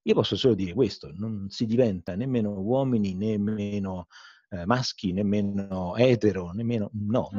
Io 0.03 0.13
posso 0.13 0.35
solo 0.35 0.53
dire 0.53 0.73
questo, 0.73 1.11
non 1.13 1.49
si 1.49 1.65
diventa 1.65 2.15
nemmeno 2.15 2.51
uomini, 2.59 3.15
nemmeno 3.15 4.07
eh, 4.53 4.65
maschi, 4.65 5.12
nemmeno 5.12 5.95
etero, 5.95 6.51
nemmeno... 6.51 6.89
No, 6.93 7.29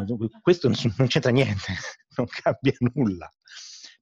questo 0.41 0.69
non 0.69 1.07
c'entra 1.07 1.31
niente, 1.31 1.73
non 2.17 2.27
cambia 2.27 2.75
nulla. 2.93 3.31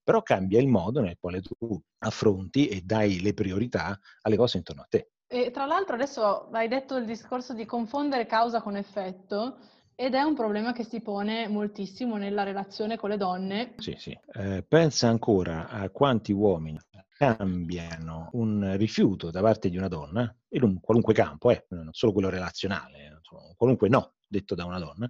Però 0.03 0.23
cambia 0.23 0.61
il 0.61 0.69
modo 0.69 1.01
nel 1.01 1.17
quale 1.21 1.41
tu 1.41 1.81
affronti 1.99 2.69
e 2.69 2.81
dai 2.81 3.21
le 3.21 3.35
priorità 3.35 3.99
alle 4.23 4.37
cose 4.37 4.57
intorno 4.57 4.83
a 4.83 4.87
te. 4.89 5.11
E 5.29 5.51
tra 5.51 5.65
l'altro 5.65 5.95
adesso 5.95 6.49
hai 6.51 6.69
detto 6.69 6.97
il 6.97 7.07
discorso 7.07 7.55
di 7.55 7.65
confondere 7.65 8.27
causa 8.27 8.61
con 8.61 8.77
effetto 8.77 9.59
ed 10.03 10.15
è 10.15 10.23
un 10.23 10.35
problema 10.35 10.73
che 10.73 10.83
si 10.83 11.01
pone 11.01 11.47
moltissimo 11.47 12.17
nella 12.17 12.43
relazione 12.43 12.97
con 12.97 13.09
le 13.09 13.17
donne. 13.17 13.75
Sì, 13.77 13.95
sì. 13.97 14.19
Eh, 14.33 14.65
pensa 14.67 15.07
ancora 15.07 15.69
a 15.69 15.89
quanti 15.91 16.33
uomini 16.33 16.77
cambiano 17.17 18.29
un 18.33 18.75
rifiuto 18.77 19.31
da 19.31 19.41
parte 19.41 19.71
di 19.71 19.77
una 19.77 19.87
donna, 19.87 20.35
in 20.49 20.65
un 20.65 20.81
qualunque 20.81 21.15
campo, 21.15 21.53
eh, 21.53 21.67
non 21.69 21.91
solo 21.93 22.11
quello 22.11 22.31
relazionale, 22.31 23.21
qualunque 23.57 23.89
no 23.89 24.15
detto 24.27 24.57
da 24.57 24.65
una 24.65 24.81
donna, 24.81 25.09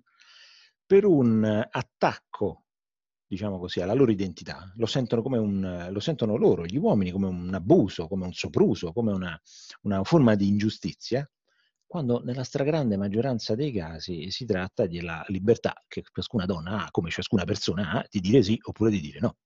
per 0.85 1.07
un 1.07 1.67
attacco, 1.71 2.65
diciamo 3.27 3.59
così, 3.59 3.81
alla 3.81 3.95
loro 3.95 4.11
identità, 4.11 4.71
lo 4.77 4.85
sentono, 4.85 5.23
come 5.23 5.39
un, 5.39 5.89
lo 5.91 6.01
sentono 6.01 6.37
loro, 6.37 6.67
gli 6.67 6.77
uomini, 6.77 7.13
come 7.13 7.29
un 7.29 7.55
abuso, 7.55 8.09
come 8.09 8.27
un 8.27 8.35
sopruso, 8.35 8.93
come 8.93 9.13
una, 9.13 9.41
una 9.85 10.05
forma 10.05 10.35
di 10.35 10.49
ingiustizia, 10.49 11.27
quando 11.93 12.23
nella 12.25 12.43
stragrande 12.43 12.97
maggioranza 12.97 13.55
dei 13.55 13.71
casi 13.71 14.31
si 14.31 14.47
tratta 14.47 14.87
della 14.87 15.23
libertà 15.27 15.75
che 15.87 16.03
ciascuna 16.11 16.47
donna 16.47 16.87
ha, 16.87 16.91
come 16.91 17.11
ciascuna 17.11 17.45
persona 17.45 17.91
ha, 17.91 18.07
di 18.09 18.21
dire 18.21 18.43
sì 18.43 18.59
oppure 18.63 18.91
di 18.91 18.99
dire 18.99 19.19
no. 19.21 19.37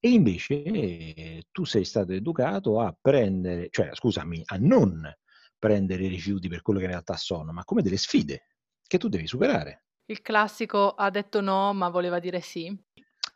E 0.00 0.10
invece 0.10 1.44
tu 1.52 1.64
sei 1.64 1.84
stato 1.84 2.10
educato 2.10 2.80
a 2.80 2.92
prendere, 3.00 3.68
cioè 3.70 3.90
scusami, 3.94 4.42
a 4.46 4.56
non 4.58 5.08
prendere 5.56 6.06
i 6.06 6.08
rifiuti 6.08 6.48
per 6.48 6.60
quello 6.60 6.80
che 6.80 6.86
in 6.86 6.90
realtà 6.90 7.14
sono, 7.16 7.52
ma 7.52 7.62
come 7.62 7.82
delle 7.82 7.98
sfide 7.98 8.48
che 8.84 8.98
tu 8.98 9.06
devi 9.06 9.28
superare. 9.28 9.84
Il 10.06 10.22
classico 10.22 10.90
ha 10.90 11.08
detto 11.08 11.40
no 11.40 11.72
ma 11.72 11.88
voleva 11.88 12.18
dire 12.18 12.40
sì. 12.40 12.76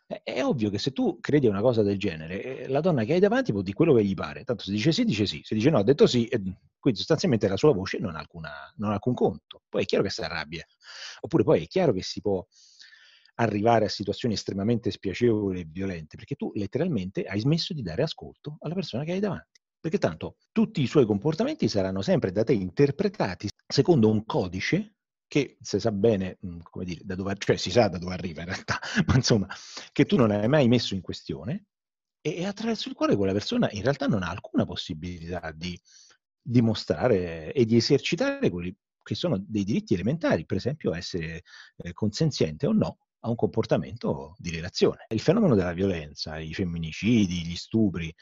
È, 0.09 0.23
è 0.25 0.43
ovvio 0.43 0.71
che 0.71 0.79
se 0.79 0.93
tu 0.93 1.21
credi 1.21 1.47
a 1.49 1.51
una 1.51 1.61
cosa 1.61 1.83
del 1.83 1.99
genere, 1.99 2.63
eh, 2.63 2.69
la 2.69 2.81
donna 2.81 3.05
che 3.05 3.13
hai 3.13 3.21
davanti 3.21 3.53
può 3.53 3.61
dire 3.61 3.77
quello 3.77 3.93
che 3.93 4.03
gli 4.03 4.15
pare. 4.15 4.43
Tanto 4.43 4.65
se 4.65 4.71
dice 4.73 4.91
sì, 4.91 5.05
dice 5.05 5.27
sì. 5.27 5.43
Se 5.45 5.55
dice 5.55 5.69
no, 5.69 5.79
ha 5.79 5.85
detto 5.85 6.07
sì. 6.07 6.27
E 6.27 6.41
quindi 6.79 6.99
sostanzialmente 6.99 7.47
la 7.47 7.59
sua 7.59 7.75
voce 7.75 7.99
non 7.99 8.17
ha, 8.17 8.19
alcuna, 8.19 8.51
non 8.77 8.91
ha 8.91 8.95
alcun 8.95 9.13
conto. 9.13 9.63
Poi 9.69 9.83
è 9.83 9.85
chiaro 9.85 10.05
che 10.05 10.11
si 10.11 10.23
arrabbia. 10.23 10.65
Oppure 11.21 11.45
poi 11.45 11.65
è 11.65 11.67
chiaro 11.67 11.93
che 11.93 12.03
si 12.03 12.23
può 12.23 12.43
arrivare 13.35 13.85
a 13.85 13.89
situazioni 13.89 14.35
estremamente 14.35 14.91
spiacevoli 14.91 15.61
e 15.61 15.67
violente, 15.71 16.17
perché 16.17 16.35
tu 16.37 16.51
letteralmente 16.55 17.25
hai 17.25 17.41
smesso 17.41 17.75
di 17.75 17.83
dare 17.83 18.03
ascolto 18.03 18.57
alla 18.61 18.75
persona 18.75 19.05
che 19.05 19.13
hai 19.13 19.21
davanti. 19.21 19.61
Perché 19.79 19.99
tanto 19.99 20.37
tutti 20.53 20.81
i 20.81 20.87
suoi 20.87 21.05
comportamenti 21.05 21.69
saranno 21.69 22.01
sempre 22.01 22.33
da 22.33 22.45
te 22.45 22.55
interpretati 22.55 23.49
secondo 23.67 24.09
un 24.11 24.25
codice 24.25 24.95
che 25.29 25.59
si 25.61 25.79
sa 25.79 25.93
bene, 25.93 26.39
mhmm, 26.41 26.63
come 26.63 26.85
dire, 26.85 27.03
da 27.05 27.15
dove, 27.15 27.35
cioè 27.39 27.57
si 27.57 27.71
sa 27.71 27.89
da 27.89 27.99
dove 27.99 28.15
arriva 28.15 28.41
in 28.41 28.49
realtà, 28.49 28.81
ma 29.07 29.15
insomma, 29.15 29.47
che 29.93 30.07
tu 30.07 30.17
non 30.17 30.31
hai 30.31 30.49
mai 30.49 30.67
messo 30.69 30.95
in 30.95 31.03
questione 31.03 31.67
e, 32.21 32.45
attraverso 32.45 32.89
il 32.89 32.95
quale 32.95 33.15
quella 33.15 33.33
persona 33.33 33.71
in 33.71 33.83
realtà 33.83 34.07
non 34.07 34.23
ha 34.23 34.31
alcuna 34.31 34.65
possibilità 34.65 35.53
di 35.55 35.79
dimostrare 36.41 37.53
e 37.53 37.65
di 37.65 37.77
esercitare 37.77 38.51
quelli 38.51 38.75
che 39.03 39.15
sono 39.15 39.39
dei 39.39 39.65
diritti 39.65 39.95
elementari, 39.95 40.45
per 40.45 40.57
esempio 40.57 40.95
essere 40.95 41.43
eh, 41.77 41.93
consenziente 41.93 42.67
o 42.67 42.73
no 42.73 42.99
a 43.21 43.29
un 43.29 43.35
comportamento 43.35 44.35
di 44.39 44.51
relazione. 44.51 45.07
Il 45.09 45.21
fenomeno 45.21 45.55
della 45.55 45.73
violenza, 45.73 46.39
i 46.39 46.55
femminicidi, 46.55 47.45
gli 47.45 47.57
stupri, 47.57 48.15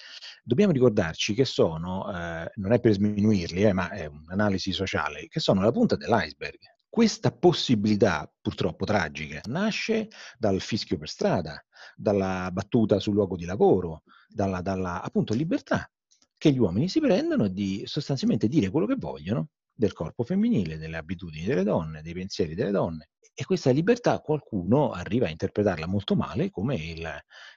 dobbiamo 0.42 0.72
ricordarci 0.72 1.34
che 1.34 1.44
sono, 1.44 2.08
eh, 2.14 2.50
non 2.56 2.72
è 2.72 2.80
per 2.80 2.92
sminuirli, 2.92 3.62
eh, 3.62 3.72
ma 3.72 3.90
è 3.90 4.06
un'analisi 4.06 4.72
sociale, 4.72 5.28
che 5.28 5.40
sono 5.40 5.60
la 5.60 5.72
punta 5.72 5.96
dell'iceberg. 5.96 6.58
Questa 6.96 7.30
possibilità, 7.30 8.26
purtroppo 8.40 8.86
tragica, 8.86 9.42
nasce 9.48 10.08
dal 10.38 10.62
fischio 10.62 10.96
per 10.96 11.10
strada, 11.10 11.62
dalla 11.94 12.48
battuta 12.50 12.98
sul 13.00 13.12
luogo 13.12 13.36
di 13.36 13.44
lavoro, 13.44 14.02
dalla, 14.26 14.62
dalla 14.62 15.02
appunto 15.02 15.34
libertà 15.34 15.92
che 16.38 16.50
gli 16.50 16.58
uomini 16.58 16.88
si 16.88 17.00
prendono 17.00 17.48
di 17.48 17.82
sostanzialmente 17.84 18.48
dire 18.48 18.70
quello 18.70 18.86
che 18.86 18.96
vogliono 18.96 19.50
del 19.74 19.92
corpo 19.92 20.24
femminile, 20.24 20.78
delle 20.78 20.96
abitudini 20.96 21.44
delle 21.44 21.64
donne, 21.64 22.00
dei 22.00 22.14
pensieri 22.14 22.54
delle 22.54 22.70
donne. 22.70 23.10
E 23.34 23.44
questa 23.44 23.72
libertà 23.72 24.20
qualcuno 24.20 24.92
arriva 24.92 25.26
a 25.26 25.30
interpretarla 25.30 25.86
molto 25.86 26.14
male 26.16 26.48
come 26.48 26.76
il, 26.76 27.06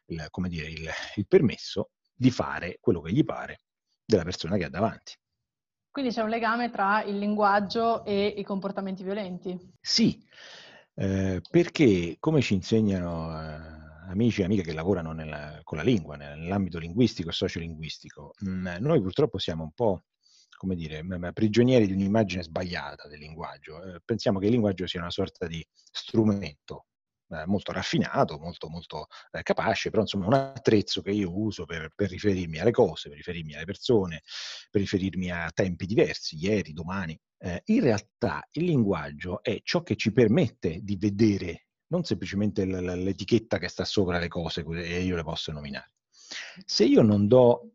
il, 0.07 0.27
come 0.31 0.49
dire, 0.49 0.67
il, 0.67 0.89
il 1.15 1.27
permesso 1.29 1.91
di 2.13 2.29
fare 2.29 2.77
quello 2.81 2.99
che 2.99 3.13
gli 3.13 3.23
pare 3.23 3.61
della 4.03 4.23
persona 4.23 4.57
che 4.57 4.65
ha 4.65 4.69
davanti. 4.69 5.13
Quindi 5.91 6.11
c'è 6.11 6.21
un 6.21 6.29
legame 6.29 6.69
tra 6.69 7.03
il 7.03 7.17
linguaggio 7.17 8.05
e 8.05 8.27
i 8.27 8.43
comportamenti 8.43 9.03
violenti? 9.03 9.57
Sì, 9.81 10.23
eh, 10.95 11.41
perché 11.49 12.17
come 12.19 12.41
ci 12.41 12.53
insegnano 12.53 13.31
eh, 13.31 14.11
amici 14.11 14.41
e 14.41 14.45
amiche 14.45 14.63
che 14.63 14.73
lavorano 14.73 15.13
nella, 15.13 15.59
con 15.63 15.77
la 15.77 15.83
lingua, 15.83 16.15
nell'ambito 16.15 16.77
linguistico 16.77 17.29
e 17.29 17.33
sociolinguistico, 17.33 18.33
mh, 18.39 18.49
mm, 18.49 18.67
noi 18.79 19.01
purtroppo 19.01 19.37
siamo 19.37 19.63
un 19.63 19.71
po' 19.71 20.03
come 20.59 20.75
dire, 20.75 21.01
prigionieri 21.31 21.87
di 21.87 21.93
un'immagine 21.93 22.43
sbagliata 22.43 23.07
del 23.07 23.19
linguaggio. 23.19 23.81
Eh, 23.81 24.01
pensiamo 24.03 24.39
che 24.39 24.47
il 24.47 24.51
linguaggio 24.51 24.85
sia 24.87 24.99
una 24.99 25.09
sorta 25.09 25.47
di 25.47 25.65
strumento 25.73 26.87
eh, 27.29 27.45
molto 27.45 27.71
raffinato, 27.71 28.37
molto, 28.39 28.69
molto 28.69 29.07
eh, 29.31 29.43
capace, 29.43 29.89
però 29.89 30.01
insomma 30.01 30.27
un 30.27 30.33
attrezzo 30.33 31.01
che 31.01 31.11
io 31.11 31.35
uso 31.37 31.65
per, 31.65 31.91
per, 31.95 32.09
riferirmi 32.09 32.59
alle 32.59 32.71
cose, 32.71 33.09
per 33.09 33.17
riferirmi 33.17 33.55
alle 33.55 33.65
persone, 33.65 34.23
per 34.69 34.81
riferirmi 34.81 35.31
a 35.31 35.49
tempi 35.53 35.85
diversi, 35.85 36.37
ieri, 36.37 36.73
domani. 36.73 37.19
Eh, 37.37 37.61
in 37.65 37.81
realtà 37.81 38.45
il 38.51 38.65
linguaggio 38.65 39.41
è 39.41 39.59
ciò 39.63 39.81
che 39.81 39.95
ci 39.95 40.11
permette 40.11 40.79
di 40.81 40.97
vedere 40.97 41.67
non 41.87 42.03
semplicemente 42.03 42.65
l- 42.65 43.03
l'etichetta 43.03 43.57
che 43.57 43.67
sta 43.67 43.85
sopra 43.85 44.19
le 44.19 44.27
cose 44.27 44.65
e 44.65 45.01
io 45.01 45.15
le 45.15 45.23
posso 45.23 45.51
nominare. 45.51 45.93
Se 46.65 46.83
io 46.83 47.01
non 47.01 47.27
do 47.27 47.71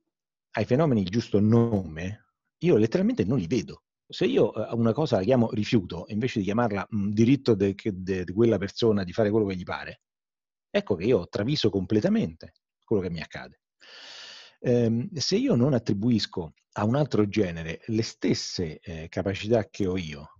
ai 0.52 0.64
fenomeni 0.64 1.02
il 1.02 1.08
giusto 1.08 1.40
nome, 1.40 2.26
io 2.58 2.76
letteralmente 2.76 3.24
non 3.24 3.38
li 3.38 3.46
vedo 3.46 3.83
se 4.06 4.26
io 4.26 4.54
eh, 4.54 4.74
una 4.74 4.92
cosa 4.92 5.16
la 5.16 5.22
chiamo 5.22 5.50
rifiuto, 5.50 6.04
invece 6.08 6.38
di 6.38 6.44
chiamarla 6.44 6.86
mh, 6.88 7.08
diritto 7.10 7.54
di 7.54 7.74
quella 8.32 8.58
persona 8.58 9.04
di 9.04 9.12
fare 9.12 9.30
quello 9.30 9.46
che 9.46 9.56
gli 9.56 9.64
pare, 9.64 10.02
ecco 10.70 10.94
che 10.94 11.04
io 11.04 11.28
traviso 11.28 11.70
completamente 11.70 12.54
quello 12.84 13.02
che 13.02 13.10
mi 13.10 13.20
accade. 13.20 13.60
Ehm, 14.60 15.12
se 15.14 15.36
io 15.36 15.54
non 15.54 15.74
attribuisco 15.74 16.54
a 16.76 16.84
un 16.84 16.96
altro 16.96 17.28
genere 17.28 17.80
le 17.86 18.02
stesse 18.02 18.80
eh, 18.80 19.08
capacità 19.08 19.68
che 19.68 19.86
ho 19.86 19.96
io, 19.96 20.30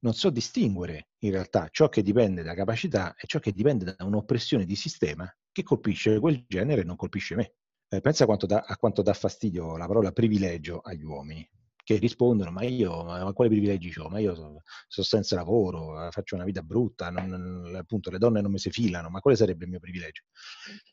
non 0.00 0.14
so 0.14 0.30
distinguere 0.30 1.10
in 1.18 1.30
realtà 1.30 1.68
ciò 1.70 1.88
che 1.88 2.02
dipende 2.02 2.42
da 2.42 2.54
capacità 2.54 3.14
e 3.14 3.26
ciò 3.26 3.38
che 3.38 3.52
dipende 3.52 3.94
da 3.96 4.04
un'oppressione 4.04 4.64
di 4.64 4.74
sistema 4.74 5.32
che 5.52 5.62
colpisce 5.62 6.18
quel 6.18 6.44
genere 6.48 6.80
e 6.80 6.84
non 6.84 6.96
colpisce 6.96 7.36
me. 7.36 7.54
Eh, 7.88 8.00
pensa 8.00 8.24
quanto 8.24 8.46
da, 8.46 8.64
a 8.66 8.76
quanto 8.76 9.02
dà 9.02 9.12
fastidio 9.12 9.76
la 9.76 9.86
parola 9.86 10.12
privilegio 10.12 10.80
agli 10.80 11.04
uomini 11.04 11.48
che 11.84 11.96
rispondono, 11.96 12.50
ma 12.50 12.62
io, 12.62 13.04
ma 13.04 13.32
quali 13.32 13.50
privilegi 13.50 13.92
ho? 13.98 14.08
Ma 14.08 14.18
io 14.18 14.34
sono, 14.34 14.62
senza 14.88 15.34
lavoro, 15.34 16.10
faccio 16.10 16.34
una 16.34 16.44
vita 16.44 16.62
brutta, 16.62 17.10
non, 17.10 17.74
appunto 17.76 18.10
le 18.10 18.18
donne 18.18 18.40
non 18.40 18.52
mi 18.52 18.58
si 18.58 18.70
filano, 18.70 19.08
ma 19.08 19.20
quale 19.20 19.36
sarebbe 19.36 19.64
il 19.64 19.70
mio 19.70 19.80
privilegio? 19.80 20.24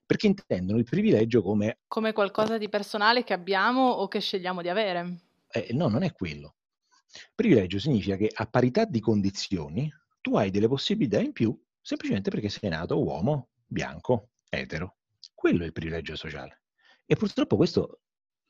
Perché 0.05 0.27
intendono 0.27 0.79
il 0.79 0.85
privilegio 0.85 1.41
come... 1.41 1.79
Come 1.87 2.13
qualcosa 2.13 2.57
di 2.57 2.69
personale 2.69 3.23
che 3.23 3.33
abbiamo 3.33 3.87
o 3.87 4.07
che 4.07 4.19
scegliamo 4.19 4.61
di 4.61 4.69
avere. 4.69 5.21
Eh, 5.51 5.69
no, 5.71 5.87
non 5.87 6.03
è 6.03 6.11
quello. 6.11 6.55
Privilegio 7.33 7.79
significa 7.79 8.15
che 8.15 8.29
a 8.33 8.45
parità 8.45 8.85
di 8.85 8.99
condizioni 8.99 9.91
tu 10.21 10.35
hai 10.35 10.51
delle 10.51 10.67
possibilità 10.67 11.19
in 11.19 11.31
più 11.31 11.57
semplicemente 11.81 12.29
perché 12.29 12.49
sei 12.49 12.69
nato 12.69 13.01
uomo, 13.01 13.49
bianco, 13.65 14.29
etero. 14.49 14.97
Quello 15.33 15.63
è 15.63 15.65
il 15.65 15.71
privilegio 15.71 16.15
sociale. 16.15 16.61
E 17.05 17.15
purtroppo 17.15 17.55
questo 17.55 18.01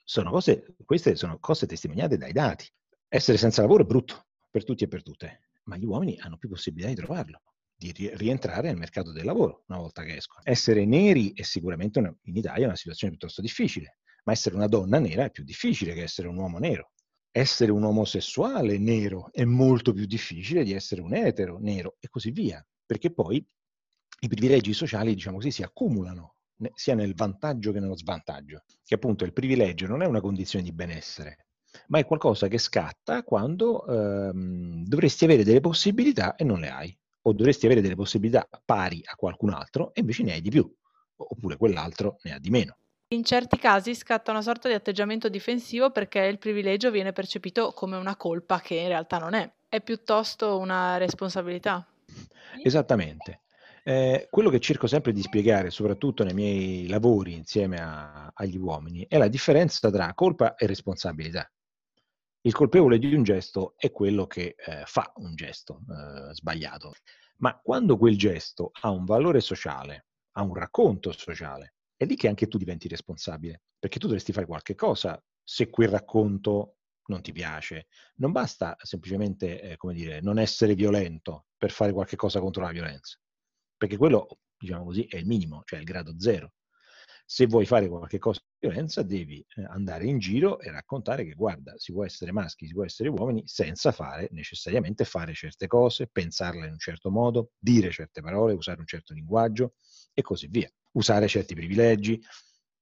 sono 0.09 0.31
cose, 0.31 0.75
queste 0.85 1.15
sono 1.15 1.37
cose 1.37 1.67
testimoniate 1.67 2.17
dai 2.17 2.31
dati. 2.31 2.67
Essere 3.07 3.37
senza 3.37 3.61
lavoro 3.61 3.83
è 3.83 3.85
brutto 3.85 4.25
per 4.49 4.65
tutti 4.65 4.83
e 4.83 4.87
per 4.87 5.03
tutte, 5.03 5.51
ma 5.65 5.77
gli 5.77 5.85
uomini 5.85 6.17
hanno 6.17 6.37
più 6.37 6.49
possibilità 6.49 6.89
di 6.89 6.95
trovarlo, 6.95 7.43
di 7.75 7.93
rientrare 8.15 8.69
nel 8.69 8.77
mercato 8.77 9.11
del 9.11 9.23
lavoro 9.23 9.65
una 9.67 9.77
volta 9.77 10.01
che 10.01 10.15
escono. 10.15 10.41
Essere 10.43 10.83
neri 10.85 11.31
è 11.35 11.43
sicuramente 11.43 11.99
una, 11.99 12.11
in 12.23 12.35
Italia 12.35 12.65
una 12.65 12.75
situazione 12.75 13.15
piuttosto 13.15 13.41
difficile, 13.41 13.99
ma 14.23 14.31
essere 14.31 14.55
una 14.55 14.65
donna 14.65 14.97
nera 14.97 15.25
è 15.25 15.29
più 15.29 15.43
difficile 15.43 15.93
che 15.93 16.01
essere 16.01 16.27
un 16.27 16.37
uomo 16.37 16.57
nero. 16.57 16.93
Essere 17.29 17.69
un 17.69 17.83
omosessuale 17.83 18.79
nero 18.79 19.31
è 19.31 19.43
molto 19.43 19.93
più 19.93 20.07
difficile 20.07 20.63
di 20.63 20.73
essere 20.73 21.01
un 21.01 21.13
etero 21.13 21.59
nero 21.59 21.97
e 21.99 22.09
così 22.09 22.31
via, 22.31 22.65
perché 22.83 23.13
poi 23.13 23.47
i 24.21 24.27
privilegi 24.27 24.73
sociali, 24.73 25.13
diciamo 25.13 25.37
così, 25.37 25.51
si 25.51 25.61
accumulano 25.61 26.37
sia 26.73 26.95
nel 26.95 27.15
vantaggio 27.15 27.71
che 27.71 27.79
nello 27.79 27.97
svantaggio, 27.97 28.63
che 28.85 28.95
appunto 28.95 29.23
il 29.23 29.33
privilegio 29.33 29.87
non 29.87 30.01
è 30.01 30.05
una 30.05 30.21
condizione 30.21 30.63
di 30.63 30.71
benessere, 30.71 31.45
ma 31.87 31.99
è 31.99 32.05
qualcosa 32.05 32.47
che 32.47 32.57
scatta 32.57 33.23
quando 33.23 33.85
ehm, 33.85 34.83
dovresti 34.85 35.25
avere 35.25 35.43
delle 35.43 35.61
possibilità 35.61 36.35
e 36.35 36.43
non 36.43 36.59
le 36.59 36.69
hai, 36.69 36.97
o 37.23 37.33
dovresti 37.33 37.65
avere 37.65 37.81
delle 37.81 37.95
possibilità 37.95 38.47
pari 38.63 39.01
a 39.05 39.15
qualcun 39.15 39.51
altro 39.51 39.93
e 39.93 40.01
invece 40.01 40.23
ne 40.23 40.33
hai 40.33 40.41
di 40.41 40.49
più, 40.49 40.69
oppure 41.15 41.57
quell'altro 41.57 42.17
ne 42.23 42.33
ha 42.33 42.39
di 42.39 42.49
meno. 42.49 42.77
In 43.11 43.23
certi 43.23 43.57
casi 43.57 43.95
scatta 43.95 44.29
una 44.29 44.43
sorta 44.43 44.67
di 44.67 44.75
atteggiamento 44.75 45.29
difensivo 45.29 45.89
perché 45.89 46.19
il 46.19 46.37
privilegio 46.37 46.91
viene 46.91 47.11
percepito 47.11 47.71
come 47.71 47.97
una 47.97 48.15
colpa 48.15 48.59
che 48.59 48.75
in 48.75 48.87
realtà 48.87 49.17
non 49.17 49.33
è, 49.33 49.51
è 49.67 49.81
piuttosto 49.81 50.59
una 50.59 50.97
responsabilità. 50.97 51.85
Esattamente. 52.61 53.41
Eh, 53.89 54.27
quello 54.29 54.51
che 54.51 54.59
cerco 54.59 54.85
sempre 54.85 55.11
di 55.11 55.23
spiegare, 55.23 55.71
soprattutto 55.71 56.23
nei 56.23 56.35
miei 56.35 56.87
lavori 56.87 57.33
insieme 57.33 57.81
a, 57.81 58.31
agli 58.35 58.55
uomini, 58.55 59.07
è 59.09 59.17
la 59.17 59.27
differenza 59.27 59.89
tra 59.89 60.13
colpa 60.13 60.53
e 60.53 60.67
responsabilità. 60.67 61.51
Il 62.41 62.53
colpevole 62.53 62.99
di 62.99 63.11
un 63.15 63.23
gesto 63.23 63.73
è 63.77 63.89
quello 63.89 64.27
che 64.27 64.53
eh, 64.63 64.83
fa 64.85 65.11
un 65.15 65.33
gesto 65.33 65.81
eh, 65.89 66.35
sbagliato, 66.35 66.93
ma 67.37 67.59
quando 67.59 67.97
quel 67.97 68.15
gesto 68.15 68.69
ha 68.79 68.91
un 68.91 69.05
valore 69.05 69.39
sociale, 69.39 70.05
ha 70.33 70.43
un 70.43 70.53
racconto 70.53 71.11
sociale, 71.11 71.73
è 71.95 72.05
lì 72.05 72.15
che 72.15 72.27
anche 72.27 72.47
tu 72.47 72.59
diventi 72.59 72.87
responsabile, 72.87 73.63
perché 73.79 73.97
tu 73.97 74.05
dovresti 74.05 74.31
fare 74.31 74.45
qualche 74.45 74.75
cosa 74.75 75.19
se 75.43 75.71
quel 75.71 75.89
racconto 75.89 76.75
non 77.07 77.23
ti 77.23 77.31
piace. 77.31 77.87
Non 78.17 78.33
basta 78.33 78.77
semplicemente, 78.83 79.59
eh, 79.61 79.77
come 79.77 79.95
dire, 79.95 80.21
non 80.21 80.37
essere 80.37 80.75
violento 80.75 81.47
per 81.57 81.71
fare 81.71 81.91
qualche 81.91 82.17
cosa 82.17 82.39
contro 82.39 82.61
la 82.61 82.69
violenza 82.69 83.19
perché 83.79 83.95
quello, 83.95 84.27
diciamo 84.57 84.83
così, 84.83 85.05
è 85.05 85.15
il 85.15 85.25
minimo, 85.25 85.61
cioè 85.63 85.79
il 85.79 85.85
grado 85.85 86.19
zero. 86.19 86.51
Se 87.25 87.45
vuoi 87.45 87.65
fare 87.65 87.87
qualche 87.87 88.17
cosa 88.17 88.41
di 88.43 88.67
violenza, 88.67 89.03
devi 89.03 89.39
eh, 89.55 89.63
andare 89.63 90.05
in 90.05 90.19
giro 90.19 90.59
e 90.59 90.69
raccontare 90.69 91.23
che, 91.23 91.33
guarda, 91.33 91.73
si 91.77 91.93
può 91.93 92.03
essere 92.03 92.33
maschi, 92.33 92.67
si 92.67 92.73
può 92.73 92.83
essere 92.83 93.07
uomini, 93.07 93.43
senza 93.45 93.93
fare 93.93 94.27
necessariamente 94.31 95.05
fare 95.05 95.33
certe 95.33 95.67
cose, 95.67 96.07
pensarle 96.07 96.65
in 96.65 96.73
un 96.73 96.79
certo 96.79 97.09
modo, 97.09 97.51
dire 97.57 97.89
certe 97.89 98.21
parole, 98.21 98.53
usare 98.53 98.81
un 98.81 98.85
certo 98.85 99.13
linguaggio 99.13 99.75
e 100.13 100.21
così 100.21 100.47
via. 100.47 100.69
Usare 100.91 101.27
certi 101.29 101.55
privilegi 101.55 102.21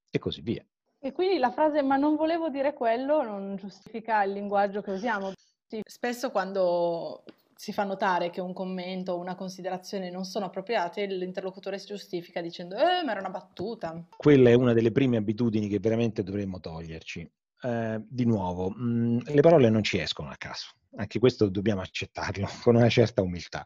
e 0.10 0.18
così 0.18 0.42
via. 0.42 0.66
E 0.98 1.12
quindi 1.12 1.38
la 1.38 1.52
frase 1.52 1.84
ma 1.84 1.96
non 1.96 2.16
volevo 2.16 2.50
dire 2.50 2.74
quello 2.74 3.22
non 3.22 3.56
giustifica 3.56 4.24
il 4.24 4.32
linguaggio 4.32 4.82
che 4.82 4.92
usiamo. 4.92 5.32
Sì. 5.68 5.82
Spesso 5.86 6.32
quando 6.32 7.24
si 7.58 7.74
fa 7.74 7.84
notare 7.84 8.30
che 8.30 8.40
un 8.40 8.54
commento 8.54 9.14
o 9.14 9.20
una 9.20 9.36
considerazione 9.36 10.12
non 10.12 10.26
sono 10.26 10.46
appropriate, 10.46 11.08
l'interlocutore 11.08 11.80
si 11.80 11.88
giustifica 11.88 12.40
dicendo 12.40 12.76
eh, 12.76 13.04
ma 13.04 13.12
era 13.12 13.20
una 13.20 13.32
battuta. 13.32 14.06
Quella 14.16 14.50
è 14.52 14.54
una 14.54 14.74
delle 14.74 14.92
prime 14.92 15.18
abitudini 15.18 15.68
che 15.68 15.80
veramente 15.80 16.24
dovremmo 16.24 16.60
toglierci. 16.60 17.30
Eh, 17.60 18.02
di 18.08 18.26
nuovo, 18.26 18.70
mh, 18.70 18.84
mm, 18.84 19.20
le 19.26 19.42
parole 19.42 19.70
non 19.72 19.84
ci 19.84 19.98
escono 19.98 20.30
a 20.30 20.36
caso, 20.38 20.68
anche 20.98 21.18
questo 21.18 21.50
dobbiamo 21.50 21.82
accettarlo 21.82 22.48
con 22.62 22.76
una 22.76 22.90
certa 22.90 23.24
umiltà. 23.24 23.66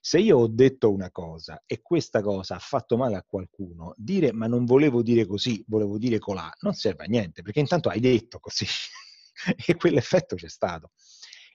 Se 0.00 0.18
io 0.18 0.38
ho 0.38 0.48
detto 0.48 0.90
una 0.90 1.10
cosa 1.10 1.62
e 1.66 1.82
questa 1.82 2.22
cosa 2.22 2.54
ha 2.54 2.60
fatto 2.60 2.96
male 2.96 3.16
a 3.16 3.24
qualcuno, 3.28 3.92
dire 3.98 4.32
ma 4.32 4.46
non 4.46 4.64
volevo 4.64 5.02
dire 5.02 5.26
così, 5.26 5.62
volevo 5.66 5.98
dire 5.98 6.18
colà, 6.18 6.50
non 6.60 6.72
serve 6.72 7.04
a 7.04 7.08
niente, 7.08 7.42
perché 7.42 7.60
intanto 7.60 7.90
hai 7.90 8.00
detto 8.00 8.38
così 8.38 8.64
e 9.66 9.76
quell'effetto 9.76 10.34
c'è 10.34 10.48
stato. 10.48 10.92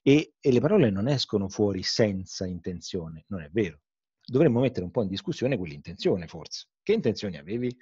E, 0.05 0.33
e 0.39 0.51
le 0.51 0.59
parole 0.59 0.89
non 0.89 1.07
escono 1.07 1.47
fuori 1.47 1.81
senza 1.81 2.45
intenzione, 2.45 3.23
non 3.27 3.41
è 3.41 3.49
vero. 3.51 3.79
Dovremmo 4.25 4.59
mettere 4.59 4.85
un 4.85 4.91
po' 4.91 5.01
in 5.01 5.07
discussione 5.07 5.57
quell'intenzione, 5.57 6.27
forse. 6.27 6.67
Che 6.83 6.93
intenzioni 6.93 7.37
avevi? 7.37 7.75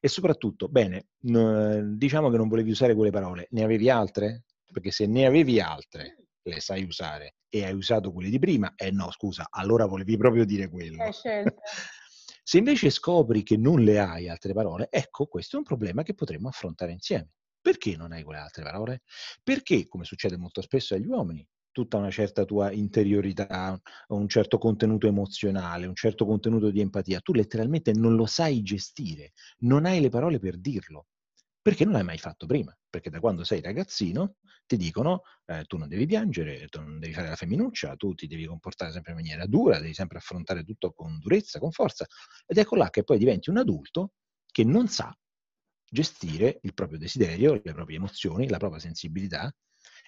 E 0.00 0.08
soprattutto, 0.08 0.68
bene, 0.68 1.08
diciamo 1.18 2.30
che 2.30 2.36
non 2.36 2.48
volevi 2.48 2.70
usare 2.70 2.94
quelle 2.94 3.10
parole, 3.10 3.48
ne 3.50 3.64
avevi 3.64 3.90
altre? 3.90 4.44
Perché 4.70 4.90
se 4.90 5.06
ne 5.06 5.26
avevi 5.26 5.60
altre, 5.60 6.26
le 6.42 6.60
sai 6.60 6.84
usare 6.84 7.36
e 7.48 7.64
hai 7.64 7.74
usato 7.74 8.12
quelle 8.12 8.30
di 8.30 8.38
prima, 8.38 8.74
eh 8.76 8.90
no, 8.90 9.10
scusa, 9.10 9.46
allora 9.50 9.86
volevi 9.86 10.16
proprio 10.16 10.44
dire 10.44 10.68
quello. 10.68 11.10
Se 12.48 12.56
invece 12.56 12.88
scopri 12.88 13.42
che 13.42 13.58
non 13.58 13.82
le 13.82 13.98
hai 13.98 14.26
altre 14.26 14.54
parole, 14.54 14.88
ecco, 14.90 15.26
questo 15.26 15.56
è 15.56 15.58
un 15.58 15.64
problema 15.66 16.02
che 16.02 16.14
potremmo 16.14 16.48
affrontare 16.48 16.92
insieme. 16.92 17.32
Perché 17.68 17.98
non 17.98 18.12
hai 18.12 18.22
quelle 18.22 18.40
altre 18.40 18.62
parole? 18.62 19.02
Perché, 19.44 19.88
come 19.88 20.04
succede 20.04 20.38
molto 20.38 20.62
spesso 20.62 20.94
agli 20.94 21.04
uomini, 21.06 21.46
tutta 21.70 21.98
una 21.98 22.10
certa 22.10 22.46
tua 22.46 22.72
interiorità, 22.72 23.78
un 24.06 24.26
certo 24.26 24.56
contenuto 24.56 25.06
emozionale, 25.06 25.84
un 25.84 25.94
certo 25.94 26.24
contenuto 26.24 26.70
di 26.70 26.80
empatia, 26.80 27.20
tu 27.20 27.34
letteralmente 27.34 27.92
non 27.92 28.16
lo 28.16 28.24
sai 28.24 28.62
gestire, 28.62 29.32
non 29.64 29.84
hai 29.84 30.00
le 30.00 30.08
parole 30.08 30.38
per 30.38 30.56
dirlo, 30.56 31.08
perché 31.60 31.84
non 31.84 31.92
l'hai 31.92 32.04
mai 32.04 32.16
fatto 32.16 32.46
prima, 32.46 32.74
perché 32.88 33.10
da 33.10 33.20
quando 33.20 33.44
sei 33.44 33.60
ragazzino 33.60 34.36
ti 34.64 34.78
dicono 34.78 35.24
eh, 35.44 35.64
tu 35.66 35.76
non 35.76 35.88
devi 35.88 36.06
piangere, 36.06 36.68
tu 36.68 36.80
non 36.80 36.98
devi 36.98 37.12
fare 37.12 37.28
la 37.28 37.36
femminuccia, 37.36 37.96
tu 37.96 38.14
ti 38.14 38.26
devi 38.26 38.46
comportare 38.46 38.92
sempre 38.92 39.12
in 39.12 39.18
maniera 39.18 39.44
dura, 39.44 39.78
devi 39.78 39.92
sempre 39.92 40.16
affrontare 40.16 40.64
tutto 40.64 40.94
con 40.94 41.18
durezza, 41.18 41.58
con 41.58 41.70
forza, 41.70 42.06
ed 42.46 42.56
ecco 42.56 42.76
là 42.76 42.88
che 42.88 43.04
poi 43.04 43.18
diventi 43.18 43.50
un 43.50 43.58
adulto 43.58 44.12
che 44.50 44.64
non 44.64 44.88
sa 44.88 45.14
gestire 45.90 46.58
il 46.62 46.74
proprio 46.74 46.98
desiderio, 46.98 47.60
le 47.62 47.72
proprie 47.72 47.96
emozioni, 47.96 48.48
la 48.48 48.58
propria 48.58 48.80
sensibilità 48.80 49.52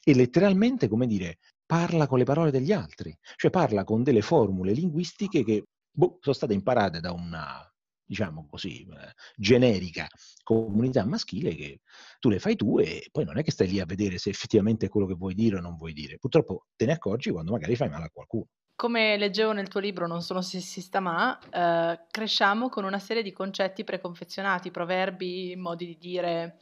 e 0.03 0.15
letteralmente, 0.15 0.89
come 0.89 1.07
dire, 1.07 1.39
parla 1.67 2.07
con 2.07 2.19
le 2.19 2.25
parole 2.25 2.51
degli 2.51 2.73
altri, 2.73 3.17
cioè 3.37 3.51
parla 3.51 3.85
con 3.85 4.03
delle 4.03 4.23
formule 4.23 4.73
linguistiche 4.73 5.45
che 5.45 5.65
boh, 5.91 6.19
sono 6.21 6.35
state 6.35 6.55
imparate 6.55 7.01
da 7.01 7.13
una, 7.13 7.63
diciamo 8.05 8.47
così, 8.49 8.83
eh, 8.83 9.13
generica 9.37 10.09
comunità 10.43 11.05
maschile 11.05 11.55
che 11.55 11.81
tu 12.19 12.29
le 12.29 12.39
fai 12.39 12.57
tu 12.57 12.79
e 12.79 13.09
poi 13.13 13.25
non 13.25 13.39
è 13.39 13.43
che 13.43 13.53
stai 13.53 13.69
lì 13.69 13.79
a 13.79 13.87
vedere 13.87 14.19
se 14.19 14.31
effettivamente 14.31 14.87
è 14.87 14.89
quello 14.89 15.07
che 15.07 15.15
vuoi 15.15 15.35
dire 15.35 15.57
o 15.59 15.61
non 15.61 15.77
vuoi 15.77 15.93
dire. 15.93 16.19
Purtroppo 16.19 16.67
te 16.77 16.87
ne 16.87 16.93
accorgi 16.93 17.31
quando 17.31 17.53
magari 17.53 17.77
fai 17.77 17.89
male 17.89 18.05
a 18.07 18.11
qualcuno 18.11 18.47
come 18.81 19.19
leggevo 19.19 19.53
nel 19.53 19.69
tuo 19.69 19.79
libro 19.79 20.07
Non 20.07 20.23
sono 20.23 20.41
sessista 20.41 21.01
ma, 21.01 21.39
eh, 21.51 22.07
cresciamo 22.11 22.71
con 22.71 22.85
una 22.85 22.99
serie 22.99 23.23
di 23.23 23.31
concetti 23.31 23.85
preconfezionati, 23.85 24.71
proverbi, 24.71 25.55
modi 25.55 25.85
di 25.85 25.99
dire 25.99 26.57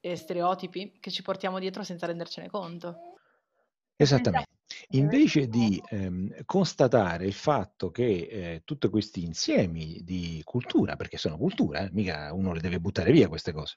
e 0.00 0.16
stereotipi 0.16 0.96
che 0.98 1.12
ci 1.12 1.22
portiamo 1.22 1.60
dietro 1.60 1.84
senza 1.84 2.06
rendercene 2.06 2.50
conto. 2.50 2.96
Esattamente. 3.94 4.48
Invece 4.90 5.46
di 5.46 5.80
ehm, 5.90 6.42
constatare 6.44 7.26
il 7.26 7.34
fatto 7.34 7.92
che 7.92 8.02
eh, 8.04 8.62
tutti 8.64 8.88
questi 8.88 9.22
insiemi 9.22 10.00
di 10.02 10.40
cultura, 10.42 10.96
perché 10.96 11.18
sono 11.18 11.36
cultura, 11.36 11.86
eh, 11.86 11.90
mica 11.92 12.32
uno 12.32 12.52
le 12.52 12.60
deve 12.60 12.80
buttare 12.80 13.12
via 13.12 13.28
queste 13.28 13.52
cose, 13.52 13.76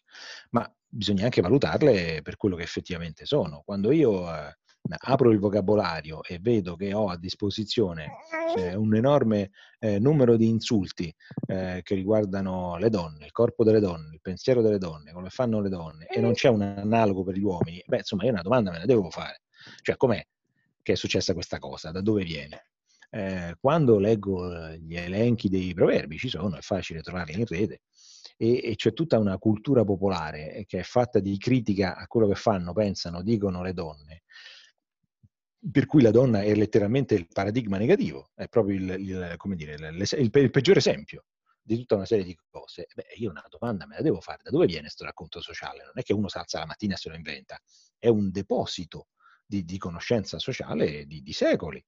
ma 0.49 0.67
bisogna 0.87 1.25
anche 1.25 1.41
valutarle 1.41 2.23
per 2.23 2.37
quello 2.37 2.55
che 2.55 2.63
effettivamente 2.63 3.25
sono. 3.25 3.61
Quando 3.63 3.91
io 3.91 4.33
eh, 4.33 4.57
apro 5.05 5.31
il 5.31 5.39
vocabolario 5.39 6.23
e 6.23 6.39
vedo 6.39 6.75
che 6.75 6.93
ho 6.93 7.09
a 7.09 7.17
disposizione 7.17 8.17
eh, 8.57 8.75
un 8.75 8.95
enorme 8.95 9.51
eh, 9.79 9.99
numero 9.99 10.35
di 10.35 10.47
insulti 10.47 11.13
eh, 11.47 11.81
che 11.83 11.95
riguardano 11.95 12.77
le 12.77 12.89
donne, 12.89 13.25
il 13.25 13.31
corpo 13.31 13.63
delle 13.63 13.79
donne, 13.79 14.13
il 14.13 14.21
pensiero 14.21 14.61
delle 14.61 14.77
donne, 14.77 15.11
come 15.11 15.29
fanno 15.29 15.61
le 15.61 15.69
donne, 15.69 16.05
e 16.07 16.19
non 16.19 16.33
c'è 16.33 16.49
un 16.49 16.61
analogo 16.61 17.23
per 17.23 17.35
gli 17.35 17.43
uomini, 17.43 17.81
beh, 17.85 17.97
insomma, 17.97 18.23
io 18.25 18.31
una 18.31 18.41
domanda 18.41 18.71
me 18.71 18.79
la 18.79 18.85
devo 18.85 19.09
fare. 19.09 19.41
Cioè, 19.81 19.95
com'è 19.95 20.25
che 20.81 20.93
è 20.93 20.95
successa 20.95 21.33
questa 21.33 21.59
cosa? 21.59 21.91
Da 21.91 22.01
dove 22.01 22.23
viene? 22.23 22.67
Eh, 23.09 23.55
quando 23.59 23.99
leggo 23.99 24.69
gli 24.71 24.95
elenchi 24.95 25.47
dei 25.47 25.73
proverbi, 25.73 26.17
ci 26.17 26.29
sono, 26.29 26.57
è 26.57 26.61
facile 26.61 27.01
trovarli 27.01 27.39
in 27.39 27.45
rete, 27.45 27.81
e, 28.37 28.59
e, 28.63 28.75
c'è 28.75 28.93
tutta 28.93 29.19
una 29.19 29.37
cultura 29.37 29.83
popolare 29.85 30.63
che 30.67 30.79
è 30.79 30.83
fatta 30.83 31.19
di 31.19 31.37
critica 31.37 31.95
a 31.95 32.07
quello 32.07 32.27
che 32.27 32.35
fanno, 32.35 32.73
pensano, 32.73 33.21
dicono 33.21 33.61
le 33.61 33.73
donne, 33.73 34.22
per 35.71 35.85
cui 35.85 36.01
la 36.01 36.11
donna 36.11 36.41
è 36.41 36.53
letteralmente 36.53 37.15
il 37.15 37.27
paradigma 37.27 37.77
negativo, 37.77 38.31
è 38.35 38.47
proprio 38.47 38.75
il, 38.75 38.89
il, 38.99 39.37
dire, 39.55 39.75
il, 39.75 40.19
il 40.19 40.49
peggiore 40.49 40.79
esempio 40.79 41.25
di 41.61 41.77
tutta 41.77 41.95
una 41.95 42.05
serie 42.05 42.25
di 42.25 42.37
cose. 42.49 42.87
Beh, 42.93 43.13
io 43.15 43.29
una 43.29 43.45
domanda 43.49 43.85
me 43.85 43.95
la 43.95 44.01
devo 44.01 44.19
fare, 44.19 44.41
da 44.43 44.49
dove 44.49 44.65
viene 44.65 44.81
questo 44.81 45.05
racconto 45.05 45.39
sociale? 45.41 45.83
Non 45.83 45.93
è 45.95 46.03
che 46.03 46.13
uno 46.13 46.27
si 46.27 46.37
alza 46.37 46.59
la 46.59 46.65
mattina 46.65 46.95
e 46.95 46.97
se 46.97 47.09
lo 47.09 47.15
inventa, 47.15 47.59
è 47.97 48.09
un 48.09 48.31
deposito 48.31 49.07
di, 49.45 49.63
di 49.63 49.77
conoscenza 49.77 50.37
sociale 50.39 51.05
di, 51.05 51.21
di, 51.21 51.33
secoli. 51.33 51.83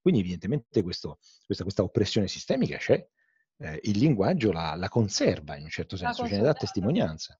Quindi 0.00 0.20
evidentemente 0.20 0.82
questo, 0.82 1.18
questa, 1.44 1.64
questa, 1.64 1.82
oppressione 1.82 2.28
sistemica 2.28 2.76
c'è, 2.76 3.04
eh, 3.58 3.80
il 3.82 3.98
linguaggio 3.98 4.52
la, 4.52 4.76
la, 4.76 4.88
conserva 4.88 5.56
in 5.56 5.64
un 5.64 5.70
certo 5.70 5.96
senso, 5.96 6.26
ce 6.26 6.36
ne 6.36 6.42
dà 6.42 6.52
testimonianza 6.52 7.38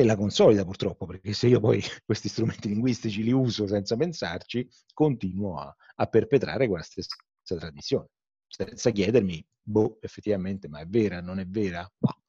e 0.00 0.04
la 0.04 0.14
consolida 0.14 0.64
purtroppo, 0.64 1.06
perché 1.06 1.32
se 1.32 1.48
io 1.48 1.58
poi 1.58 1.82
questi 2.06 2.28
strumenti 2.28 2.68
linguistici 2.68 3.24
li 3.24 3.32
uso 3.32 3.66
senza 3.66 3.96
pensarci, 3.96 4.68
continuo 4.94 5.58
a, 5.58 5.74
a 5.96 6.06
perpetrare 6.06 6.68
quella 6.68 6.84
stessa 6.84 7.16
tradizione, 7.42 8.06
senza 8.46 8.90
chiedermi, 8.90 9.44
boh, 9.60 9.98
effettivamente, 10.00 10.68
ma 10.68 10.78
è 10.78 10.86
vera, 10.86 11.20
non 11.20 11.40
è 11.40 11.46
vera? 11.46 11.90
No. 11.98 12.22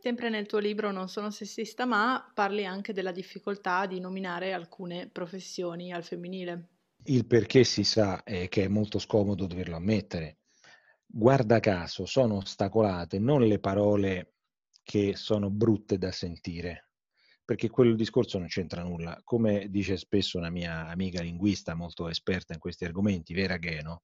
Sempre 0.00 0.30
nel 0.30 0.46
tuo 0.46 0.60
libro 0.60 0.92
Non 0.92 1.10
sono 1.10 1.30
sessista, 1.30 1.84
ma 1.84 2.30
parli 2.32 2.64
anche 2.64 2.94
della 2.94 3.12
difficoltà 3.12 3.84
di 3.84 4.00
nominare 4.00 4.54
alcune 4.54 5.08
professioni 5.08 5.92
al 5.92 6.04
femminile. 6.04 6.68
Il 7.04 7.26
perché 7.26 7.64
si 7.64 7.84
sa 7.84 8.22
è 8.22 8.48
che 8.48 8.64
è 8.64 8.68
molto 8.68 8.98
scomodo 8.98 9.46
doverlo 9.46 9.76
ammettere. 9.76 10.38
Guarda 11.04 11.60
caso, 11.60 12.06
sono 12.06 12.36
ostacolate 12.36 13.18
non 13.18 13.42
le 13.42 13.58
parole 13.58 14.36
che 14.82 15.16
sono 15.16 15.50
brutte 15.50 15.98
da 15.98 16.12
sentire, 16.12 16.89
perché 17.50 17.68
quel 17.68 17.96
discorso 17.96 18.38
non 18.38 18.46
c'entra 18.46 18.84
nulla. 18.84 19.20
Come 19.24 19.66
dice 19.70 19.96
spesso 19.96 20.38
una 20.38 20.50
mia 20.50 20.86
amica 20.86 21.20
linguista 21.20 21.74
molto 21.74 22.08
esperta 22.08 22.52
in 22.52 22.60
questi 22.60 22.84
argomenti, 22.84 23.34
Vera 23.34 23.56
Gheno, 23.56 24.02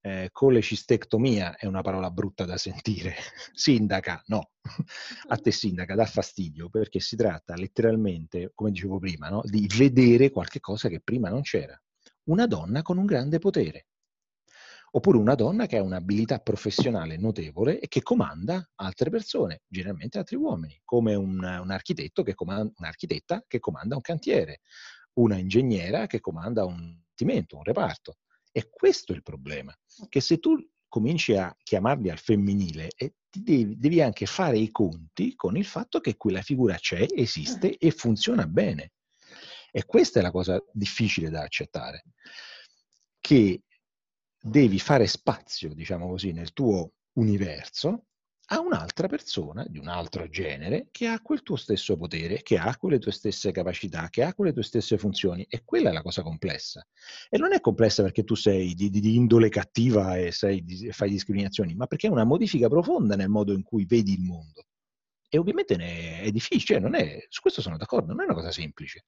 eh, 0.00 0.30
colecistectomia 0.32 1.54
è 1.54 1.66
una 1.66 1.82
parola 1.82 2.10
brutta 2.10 2.44
da 2.44 2.56
sentire. 2.56 3.14
sindaca, 3.54 4.20
no. 4.26 4.50
A 5.28 5.36
te 5.36 5.52
sindaca 5.52 5.94
dà 5.94 6.06
fastidio 6.06 6.70
perché 6.70 6.98
si 6.98 7.14
tratta 7.14 7.54
letteralmente, 7.54 8.50
come 8.52 8.72
dicevo 8.72 8.98
prima, 8.98 9.28
no? 9.28 9.42
di 9.44 9.70
vedere 9.76 10.30
qualche 10.30 10.58
cosa 10.58 10.88
che 10.88 10.98
prima 11.00 11.28
non 11.28 11.42
c'era. 11.42 11.80
Una 12.24 12.48
donna 12.48 12.82
con 12.82 12.98
un 12.98 13.06
grande 13.06 13.38
potere 13.38 13.86
oppure 14.90 15.18
una 15.18 15.34
donna 15.34 15.66
che 15.66 15.76
ha 15.76 15.82
un'abilità 15.82 16.38
professionale 16.38 17.16
notevole 17.16 17.80
e 17.80 17.88
che 17.88 18.02
comanda 18.02 18.68
altre 18.76 19.10
persone, 19.10 19.62
generalmente 19.66 20.18
altri 20.18 20.36
uomini, 20.36 20.80
come 20.84 21.14
un, 21.14 21.34
un 21.34 21.70
architetto 21.70 22.22
che 22.22 22.34
comanda, 22.34 22.72
un'architetta 22.76 23.44
che 23.46 23.58
comanda 23.58 23.94
un 23.94 24.00
cantiere, 24.00 24.60
una 25.14 25.36
ingegnera 25.36 26.06
che 26.06 26.20
comanda 26.20 26.64
un 26.64 27.00
dipartimento, 27.18 27.56
un 27.56 27.64
reparto. 27.64 28.18
E 28.52 28.68
questo 28.70 29.12
è 29.12 29.16
il 29.16 29.22
problema, 29.22 29.76
che 30.08 30.20
se 30.20 30.38
tu 30.38 30.56
cominci 30.88 31.36
a 31.36 31.54
chiamarli 31.62 32.08
al 32.08 32.18
femminile 32.18 32.88
e 32.96 33.14
devi, 33.30 33.76
devi, 33.76 34.00
anche 34.00 34.26
fare 34.26 34.58
i 34.58 34.70
conti 34.70 35.34
con 35.34 35.56
il 35.56 35.66
fatto 35.66 36.00
che 36.00 36.16
quella 36.16 36.40
figura 36.40 36.76
c'è, 36.76 37.04
esiste 37.10 37.76
e 37.76 37.90
funziona 37.90 38.46
bene. 38.46 38.92
E 39.70 39.84
questa 39.84 40.20
è 40.20 40.22
la 40.22 40.30
cosa 40.30 40.58
difficile 40.72 41.28
da 41.28 41.42
accettare, 41.42 42.04
che 43.20 43.62
devi 44.48 44.78
fare 44.78 45.06
spazio, 45.06 45.74
diciamo 45.74 46.08
così, 46.08 46.32
nel 46.32 46.52
tuo 46.52 46.92
universo 47.14 48.04
a 48.50 48.60
un'altra 48.60 49.08
persona 49.08 49.66
di 49.68 49.78
un 49.78 49.88
altro 49.88 50.26
genere 50.28 50.88
che 50.90 51.06
ha 51.06 51.20
quel 51.20 51.42
tuo 51.42 51.56
stesso 51.56 51.96
potere, 51.98 52.40
che 52.42 52.56
ha 52.56 52.76
quelle 52.78 52.98
tue 52.98 53.12
stesse 53.12 53.52
capacità, 53.52 54.08
che 54.08 54.22
ha 54.22 54.32
quelle 54.32 54.52
tue 54.52 54.62
stesse 54.62 54.96
funzioni. 54.96 55.44
E 55.50 55.64
quella 55.64 55.90
è 55.90 55.92
la 55.92 56.00
cosa 56.00 56.22
complessa. 56.22 56.86
E 57.28 57.36
non 57.36 57.52
è 57.52 57.60
complessa 57.60 58.02
perché 58.02 58.24
tu 58.24 58.34
sei 58.34 58.74
di, 58.74 58.88
di, 58.88 59.00
di 59.00 59.16
indole 59.16 59.50
cattiva 59.50 60.16
e 60.16 60.32
di, 60.62 60.90
fai 60.92 61.10
discriminazioni, 61.10 61.74
ma 61.74 61.86
perché 61.86 62.06
è 62.06 62.10
una 62.10 62.24
modifica 62.24 62.68
profonda 62.68 63.16
nel 63.16 63.28
modo 63.28 63.52
in 63.52 63.62
cui 63.62 63.84
vedi 63.84 64.14
il 64.14 64.22
mondo. 64.22 64.64
E 65.28 65.36
ovviamente 65.36 65.76
è 65.76 66.30
difficile, 66.30 66.78
è, 66.78 67.26
su 67.28 67.42
questo 67.42 67.60
sono 67.60 67.76
d'accordo, 67.76 68.14
non 68.14 68.22
è 68.22 68.24
una 68.24 68.34
cosa 68.34 68.50
semplice. 68.50 69.04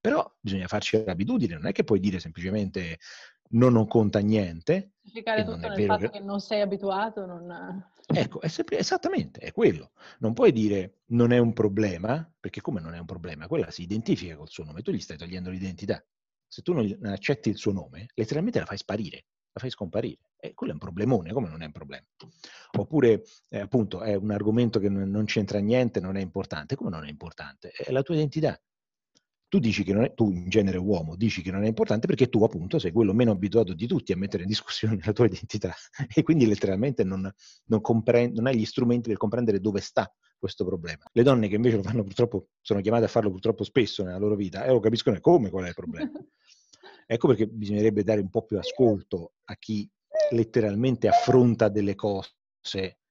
Però 0.00 0.28
bisogna 0.40 0.66
farci 0.66 1.00
l'abitudine, 1.04 1.54
non 1.54 1.66
è 1.66 1.72
che 1.72 1.84
puoi 1.84 2.00
dire 2.00 2.18
semplicemente 2.18 2.98
non, 3.52 3.72
non 3.72 3.86
conta 3.86 4.20
niente. 4.20 4.92
Giustificare 5.00 5.44
tutto 5.44 5.56
nel 5.56 5.84
fatto 5.84 6.08
che... 6.08 6.20
non 6.20 6.40
sei 6.40 6.60
abituato, 6.60 7.26
non... 7.26 7.90
Ecco, 8.06 8.40
è 8.40 8.48
sempre, 8.48 8.78
esattamente, 8.78 9.40
è 9.40 9.52
quello. 9.52 9.92
Non 10.18 10.32
puoi 10.32 10.52
dire 10.52 11.00
non 11.06 11.32
è 11.32 11.38
un 11.38 11.52
problema, 11.52 12.30
perché 12.38 12.60
come 12.60 12.80
non 12.80 12.94
è 12.94 12.98
un 12.98 13.06
problema? 13.06 13.46
Quella 13.46 13.70
si 13.70 13.82
identifica 13.82 14.36
col 14.36 14.48
suo 14.48 14.64
nome, 14.64 14.82
tu 14.82 14.90
gli 14.90 15.00
stai 15.00 15.16
togliendo 15.16 15.50
l'identità. 15.50 16.04
Se 16.46 16.62
tu 16.62 16.74
non 16.74 16.98
accetti 17.04 17.48
il 17.48 17.56
suo 17.56 17.72
nome, 17.72 18.08
letteralmente 18.14 18.58
la 18.58 18.66
fai 18.66 18.76
sparire, 18.76 19.24
la 19.52 19.60
fai 19.60 19.70
scomparire. 19.70 20.18
E 20.36 20.54
quello 20.54 20.72
è 20.72 20.74
un 20.74 20.80
problemone, 20.80 21.32
come 21.32 21.48
non 21.48 21.62
è 21.62 21.66
un 21.66 21.72
problema? 21.72 22.04
Oppure, 22.76 23.22
eh, 23.48 23.60
appunto, 23.60 24.02
è 24.02 24.14
un 24.14 24.30
argomento 24.30 24.78
che 24.78 24.88
non 24.88 25.24
c'entra 25.24 25.60
niente, 25.60 26.00
non 26.00 26.16
è 26.16 26.20
importante. 26.20 26.74
Come 26.74 26.90
non 26.90 27.06
è 27.06 27.08
importante? 27.08 27.70
È 27.70 27.90
la 27.92 28.02
tua 28.02 28.16
identità. 28.16 28.60
Tu 29.52 29.58
dici 29.58 29.84
che 29.84 29.92
non 29.92 30.04
è, 30.04 30.14
tu 30.14 30.30
in 30.30 30.48
genere 30.48 30.78
uomo, 30.78 31.14
dici 31.14 31.42
che 31.42 31.50
non 31.50 31.62
è 31.62 31.66
importante 31.66 32.06
perché 32.06 32.30
tu 32.30 32.42
appunto 32.42 32.78
sei 32.78 32.90
quello 32.90 33.12
meno 33.12 33.32
abituato 33.32 33.74
di 33.74 33.86
tutti 33.86 34.10
a 34.10 34.16
mettere 34.16 34.44
in 34.44 34.48
discussione 34.48 34.98
la 35.04 35.12
tua 35.12 35.26
identità 35.26 35.74
e 36.14 36.22
quindi 36.22 36.46
letteralmente 36.46 37.04
non, 37.04 37.30
non, 37.66 37.80
comprend- 37.82 38.34
non 38.34 38.46
hai 38.46 38.56
gli 38.56 38.64
strumenti 38.64 39.10
per 39.10 39.18
comprendere 39.18 39.60
dove 39.60 39.82
sta 39.82 40.10
questo 40.38 40.64
problema. 40.64 41.04
Le 41.12 41.22
donne 41.22 41.48
che 41.48 41.56
invece 41.56 41.76
lo 41.76 41.82
fanno 41.82 42.02
purtroppo, 42.02 42.46
sono 42.62 42.80
chiamate 42.80 43.04
a 43.04 43.08
farlo 43.08 43.30
purtroppo 43.30 43.62
spesso 43.62 44.02
nella 44.02 44.16
loro 44.16 44.36
vita 44.36 44.64
e 44.64 44.70
lo 44.70 44.80
capiscono 44.80 45.20
come 45.20 45.50
qual 45.50 45.64
è 45.64 45.68
il 45.68 45.74
problema. 45.74 46.10
Ecco 47.06 47.28
perché 47.28 47.46
bisognerebbe 47.46 48.04
dare 48.04 48.20
un 48.20 48.30
po' 48.30 48.44
più 48.44 48.56
ascolto 48.56 49.34
a 49.44 49.56
chi 49.56 49.86
letteralmente 50.30 51.08
affronta 51.08 51.68
delle 51.68 51.94
cose 51.94 52.30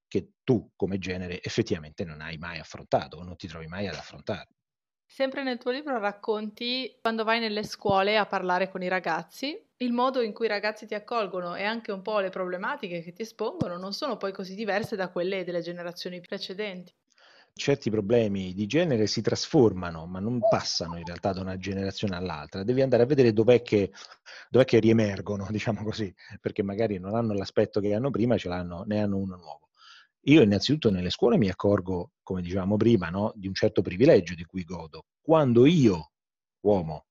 che 0.07 0.31
tu 0.43 0.71
come 0.75 0.97
genere 0.97 1.39
effettivamente 1.43 2.03
non 2.03 2.19
hai 2.19 2.37
mai 2.37 2.57
affrontato 2.57 3.17
o 3.17 3.23
non 3.23 3.35
ti 3.35 3.47
trovi 3.47 3.67
mai 3.67 3.87
ad 3.87 3.93
affrontare. 3.93 4.47
Sempre 5.13 5.43
nel 5.43 5.57
tuo 5.57 5.71
libro 5.71 5.99
racconti 5.99 6.97
quando 7.01 7.25
vai 7.25 7.41
nelle 7.41 7.65
scuole 7.65 8.15
a 8.15 8.25
parlare 8.25 8.69
con 8.69 8.81
i 8.81 8.87
ragazzi, 8.87 9.61
il 9.79 9.91
modo 9.91 10.21
in 10.21 10.31
cui 10.31 10.45
i 10.45 10.47
ragazzi 10.47 10.87
ti 10.87 10.93
accolgono 10.93 11.55
e 11.55 11.65
anche 11.65 11.91
un 11.91 12.01
po' 12.01 12.19
le 12.19 12.29
problematiche 12.29 13.01
che 13.01 13.11
ti 13.11 13.23
espongono 13.23 13.77
non 13.77 13.91
sono 13.91 14.15
poi 14.15 14.31
così 14.31 14.55
diverse 14.55 14.95
da 14.95 15.09
quelle 15.09 15.43
delle 15.43 15.59
generazioni 15.59 16.21
precedenti. 16.21 16.93
Certi 17.53 17.89
problemi 17.89 18.53
di 18.53 18.65
genere 18.67 19.05
si 19.05 19.21
trasformano, 19.21 20.05
ma 20.05 20.21
non 20.21 20.39
passano 20.47 20.95
in 20.97 21.03
realtà 21.03 21.33
da 21.33 21.41
una 21.41 21.57
generazione 21.57 22.15
all'altra. 22.15 22.63
Devi 22.63 22.81
andare 22.81 23.03
a 23.03 23.05
vedere 23.05 23.33
dov'è 23.33 23.61
che, 23.61 23.91
dov'è 24.49 24.63
che 24.63 24.79
riemergono, 24.79 25.45
diciamo 25.51 25.83
così, 25.83 26.15
perché 26.39 26.63
magari 26.63 26.99
non 26.99 27.15
hanno 27.15 27.33
l'aspetto 27.33 27.81
che 27.81 27.93
hanno 27.93 28.11
prima, 28.11 28.37
ce 28.37 28.47
l'hanno, 28.47 28.83
ne 28.87 29.01
hanno 29.01 29.17
uno 29.17 29.35
nuovo. 29.35 29.70
Io 30.25 30.41
innanzitutto 30.41 30.91
nelle 30.91 31.09
scuole 31.09 31.37
mi 31.37 31.49
accorgo, 31.49 32.11
come 32.21 32.41
dicevamo 32.41 32.77
prima, 32.77 33.09
no, 33.09 33.31
di 33.35 33.47
un 33.47 33.53
certo 33.53 33.81
privilegio 33.81 34.35
di 34.35 34.43
cui 34.43 34.63
godo. 34.63 35.05
Quando 35.19 35.65
io, 35.65 36.11
uomo, 36.61 37.05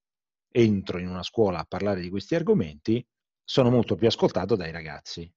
entro 0.52 0.98
in 0.98 1.08
una 1.08 1.22
scuola 1.22 1.58
a 1.58 1.64
parlare 1.64 2.00
di 2.00 2.08
questi 2.08 2.34
argomenti, 2.34 3.04
sono 3.42 3.70
molto 3.70 3.96
più 3.96 4.06
ascoltato 4.06 4.54
dai 4.54 4.70
ragazzi. 4.70 5.32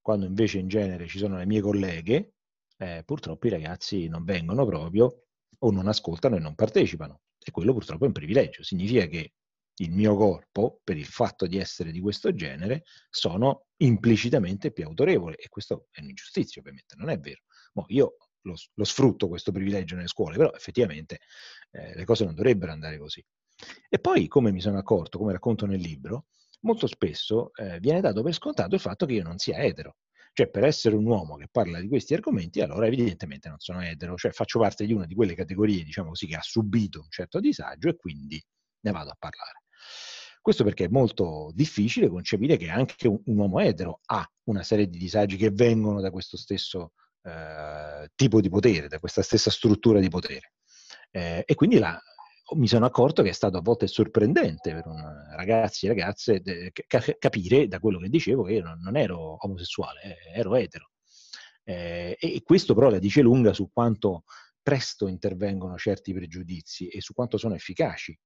Quando 0.00 0.26
invece 0.26 0.58
in 0.58 0.68
genere 0.68 1.06
ci 1.06 1.18
sono 1.18 1.38
le 1.38 1.46
mie 1.46 1.62
colleghe, 1.62 2.34
eh, 2.78 3.02
purtroppo 3.04 3.46
i 3.46 3.50
ragazzi 3.50 4.08
non 4.08 4.24
vengono 4.24 4.66
proprio 4.66 5.24
o 5.58 5.70
non 5.70 5.88
ascoltano 5.88 6.36
e 6.36 6.40
non 6.40 6.54
partecipano. 6.54 7.22
E 7.42 7.50
quello 7.50 7.72
purtroppo 7.72 8.04
è 8.04 8.08
un 8.08 8.12
privilegio. 8.12 8.62
Significa 8.62 9.06
che 9.06 9.32
il 9.76 9.92
mio 9.92 10.16
corpo, 10.16 10.80
per 10.82 10.96
il 10.96 11.06
fatto 11.06 11.46
di 11.46 11.58
essere 11.58 11.90
di 11.90 12.00
questo 12.00 12.32
genere, 12.34 12.84
sono 13.10 13.66
implicitamente 13.78 14.72
più 14.72 14.84
autorevole. 14.84 15.36
E 15.36 15.48
questo 15.48 15.86
è 15.90 16.00
un'ingiustizia, 16.00 16.60
ovviamente, 16.60 16.94
non 16.96 17.10
è 17.10 17.18
vero. 17.18 17.42
Mo 17.74 17.84
io 17.88 18.16
lo, 18.42 18.54
lo, 18.74 18.84
sfrutto 18.84 19.28
questo 19.28 19.52
privilegio 19.52 19.96
nelle 19.96 20.08
scuole, 20.08 20.36
però 20.36 20.52
effettivamente 20.52 21.18
eh, 21.72 21.94
le 21.94 22.04
cose 22.04 22.24
non 22.24 22.34
dovrebbero 22.34 22.72
andare 22.72 22.98
così. 22.98 23.24
E 23.88 23.98
poi, 23.98 24.28
come 24.28 24.52
mi 24.52 24.60
sono 24.60 24.78
accorto, 24.78 25.18
come 25.18 25.32
racconto 25.32 25.66
nel 25.66 25.80
libro, 25.80 26.26
molto 26.60 26.86
spesso 26.86 27.52
eh, 27.54 27.78
viene 27.80 28.00
dato 28.00 28.22
per 28.22 28.32
scontato 28.32 28.74
il 28.74 28.80
fatto 28.80 29.06
che 29.06 29.14
io 29.14 29.22
non 29.22 29.38
sia 29.38 29.58
etero. 29.58 29.96
Cioè, 30.32 30.48
per 30.48 30.64
essere 30.64 30.94
un 30.96 31.06
uomo 31.06 31.36
che 31.36 31.48
parla 31.50 31.80
di 31.80 31.88
questi 31.88 32.12
argomenti, 32.12 32.60
allora 32.60 32.86
evidentemente 32.86 33.48
non 33.48 33.58
sono 33.58 33.82
etero, 33.82 34.16
cioè 34.16 34.32
faccio 34.32 34.58
parte 34.58 34.84
di 34.84 34.92
una 34.92 35.06
di 35.06 35.14
quelle 35.14 35.34
categorie, 35.34 35.82
diciamo 35.82 36.10
così, 36.10 36.26
che 36.26 36.36
ha 36.36 36.42
subito 36.42 37.00
un 37.00 37.08
certo 37.08 37.40
disagio 37.40 37.88
e 37.88 37.96
quindi 37.96 38.42
ne 38.80 38.90
vado 38.90 39.10
a 39.10 39.16
parlare. 39.18 39.62
Questo 40.40 40.62
perché 40.62 40.84
è 40.84 40.88
molto 40.88 41.50
difficile 41.54 42.08
concepire 42.08 42.56
che 42.56 42.68
anche 42.68 43.08
un, 43.08 43.20
uomo 43.24 43.58
etero 43.58 44.00
ha 44.06 44.24
una 44.44 44.62
serie 44.62 44.88
di 44.88 44.96
disagi 44.96 45.36
che 45.36 45.50
vengono 45.50 46.00
da 46.00 46.12
questo 46.12 46.36
stesso 46.36 46.92
eh, 47.22 48.08
tipo 48.14 48.40
di 48.40 48.48
potere, 48.48 48.86
da 48.86 49.00
questa 49.00 49.22
stessa 49.22 49.50
struttura 49.50 49.98
di 49.98 50.08
potere. 50.08 50.52
Eh, 51.10 51.42
e 51.44 51.54
quindi 51.56 51.78
la, 51.78 52.00
mi 52.54 52.68
sono 52.68 52.86
accorto 52.86 53.24
che 53.24 53.30
è 53.30 53.32
stato 53.32 53.56
a 53.56 53.60
volte 53.60 53.88
sorprendente 53.88 54.72
per 54.72 54.86
un, 54.86 55.02
ragazzi 55.34 55.86
e 55.86 55.88
ragazze 55.88 56.40
de, 56.40 56.70
ca- 56.86 57.16
capire 57.18 57.66
da 57.66 57.80
quello 57.80 57.98
che 57.98 58.08
dicevo 58.08 58.44
che 58.44 58.52
io 58.52 58.62
non, 58.62 58.78
non 58.80 58.96
ero 58.96 59.36
omosessuale, 59.40 60.00
eh, 60.02 60.38
ero 60.38 60.54
etero. 60.54 60.90
Eh, 61.64 62.16
e 62.20 62.42
questo 62.44 62.74
però 62.74 62.88
la 62.88 63.00
dice 63.00 63.20
lunga 63.20 63.52
su 63.52 63.68
quanto 63.72 64.22
presto 64.62 65.08
intervengono 65.08 65.76
certi 65.76 66.12
pregiudizi 66.12 66.86
e 66.86 67.00
su 67.00 67.12
quanto 67.12 67.36
sono 67.36 67.54
efficaci 67.54 68.16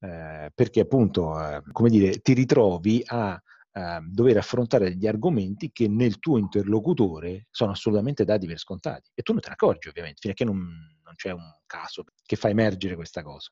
eh, 0.00 0.50
perché 0.54 0.80
appunto, 0.80 1.38
eh, 1.38 1.62
come 1.72 1.90
dire, 1.90 2.18
ti 2.20 2.32
ritrovi 2.32 3.02
a 3.06 3.40
eh, 3.72 3.98
dover 4.02 4.38
affrontare 4.38 4.90
degli 4.90 5.06
argomenti 5.06 5.70
che 5.72 5.88
nel 5.88 6.18
tuo 6.18 6.38
interlocutore 6.38 7.46
sono 7.50 7.72
assolutamente 7.72 8.24
dati 8.24 8.46
per 8.46 8.58
scontati. 8.58 9.10
E 9.14 9.22
tu 9.22 9.32
non 9.32 9.40
te 9.40 9.48
ne 9.48 9.54
accorgi 9.54 9.88
ovviamente, 9.88 10.32
che 10.32 10.44
non, 10.44 10.56
non 11.04 11.14
c'è 11.14 11.30
un 11.30 11.54
caso 11.66 12.04
che 12.24 12.36
fa 12.36 12.48
emergere 12.48 12.94
questa 12.94 13.22
cosa. 13.22 13.50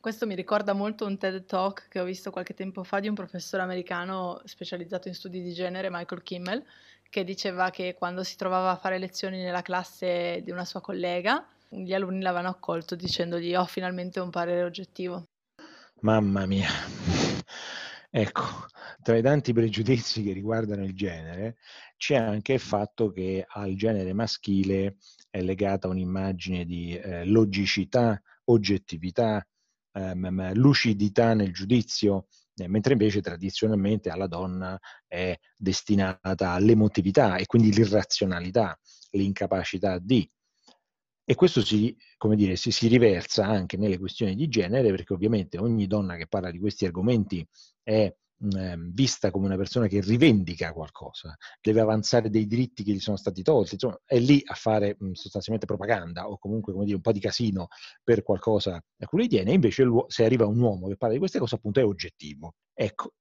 Questo 0.00 0.26
mi 0.26 0.34
ricorda 0.34 0.72
molto 0.72 1.04
un 1.04 1.18
TED 1.18 1.44
Talk 1.44 1.88
che 1.88 2.00
ho 2.00 2.04
visto 2.04 2.30
qualche 2.30 2.54
tempo 2.54 2.84
fa 2.84 3.00
di 3.00 3.08
un 3.08 3.14
professore 3.14 3.62
americano 3.62 4.40
specializzato 4.44 5.08
in 5.08 5.14
studi 5.14 5.42
di 5.42 5.52
genere, 5.52 5.90
Michael 5.90 6.22
Kimmel, 6.22 6.64
che 7.10 7.22
diceva 7.22 7.68
che 7.68 7.94
quando 7.98 8.22
si 8.22 8.36
trovava 8.36 8.70
a 8.70 8.76
fare 8.76 8.98
lezioni 8.98 9.42
nella 9.42 9.60
classe 9.60 10.40
di 10.42 10.50
una 10.50 10.64
sua 10.64 10.80
collega, 10.80 11.46
gli 11.68 11.92
alunni 11.92 12.22
l'avevano 12.22 12.48
accolto 12.48 12.94
dicendogli 12.94 13.54
ho 13.54 13.60
oh, 13.60 13.66
finalmente 13.66 14.20
un 14.20 14.30
parere 14.30 14.62
oggettivo. 14.62 15.26
Mamma 16.02 16.46
mia. 16.46 16.68
Ecco, 18.08 18.42
tra 19.02 19.16
i 19.16 19.22
tanti 19.22 19.52
pregiudizi 19.52 20.22
che 20.22 20.32
riguardano 20.32 20.84
il 20.84 20.94
genere, 20.94 21.58
c'è 21.96 22.16
anche 22.16 22.54
il 22.54 22.60
fatto 22.60 23.10
che 23.12 23.44
al 23.46 23.74
genere 23.74 24.14
maschile 24.14 24.96
è 25.28 25.42
legata 25.42 25.88
un'immagine 25.88 26.64
di 26.64 26.96
eh, 26.96 27.26
logicità, 27.26 28.20
oggettività, 28.44 29.46
ehm, 29.92 30.54
lucidità 30.54 31.34
nel 31.34 31.52
giudizio, 31.52 32.28
eh, 32.56 32.66
mentre 32.66 32.94
invece 32.94 33.20
tradizionalmente 33.20 34.08
alla 34.08 34.26
donna 34.26 34.78
è 35.06 35.38
destinata 35.54 36.50
all'emotività 36.50 37.36
e 37.36 37.44
quindi 37.44 37.72
l'irrazionalità, 37.72 38.78
l'incapacità 39.10 39.98
di. 39.98 40.28
E 41.30 41.36
questo 41.36 41.64
si, 41.64 41.96
dire, 42.34 42.56
si, 42.56 42.72
si, 42.72 42.88
riversa 42.88 43.46
anche 43.46 43.76
nelle 43.76 43.98
questioni 43.98 44.34
di 44.34 44.48
genere, 44.48 44.90
perché 44.90 45.12
ovviamente 45.12 45.58
ogni 45.58 45.86
donna 45.86 46.16
che 46.16 46.26
parla 46.26 46.50
di 46.50 46.58
questi 46.58 46.86
argomenti 46.86 47.46
è 47.84 48.12
eh, 48.56 48.76
vista 48.92 49.30
come 49.30 49.46
una 49.46 49.56
persona 49.56 49.86
che 49.86 50.00
rivendica 50.00 50.72
qualcosa, 50.72 51.36
deve 51.60 51.82
avanzare 51.82 52.30
dei 52.30 52.48
diritti 52.48 52.82
che 52.82 52.90
gli 52.90 52.98
sono 52.98 53.16
stati 53.16 53.44
tolti, 53.44 53.74
insomma, 53.74 53.96
è 54.04 54.18
lì 54.18 54.42
a 54.44 54.54
fare 54.54 54.96
mh, 54.98 55.12
sostanzialmente 55.12 55.66
propaganda 55.66 56.28
o 56.28 56.36
comunque 56.36 56.72
dire, 56.82 56.96
un 56.96 57.00
po' 57.00 57.12
di 57.12 57.20
casino 57.20 57.68
per 58.02 58.24
qualcosa 58.24 58.74
a 58.74 59.06
cui 59.06 59.20
lei 59.20 59.28
tiene, 59.28 59.52
invece 59.52 59.84
se 60.08 60.24
arriva 60.24 60.46
un 60.46 60.58
uomo 60.58 60.88
che 60.88 60.96
parla 60.96 61.14
di 61.14 61.20
queste 61.20 61.38
cose 61.38 61.54
appunto 61.54 61.78
è 61.78 61.84
oggettivo. 61.84 62.54
Ecco, 62.74 63.12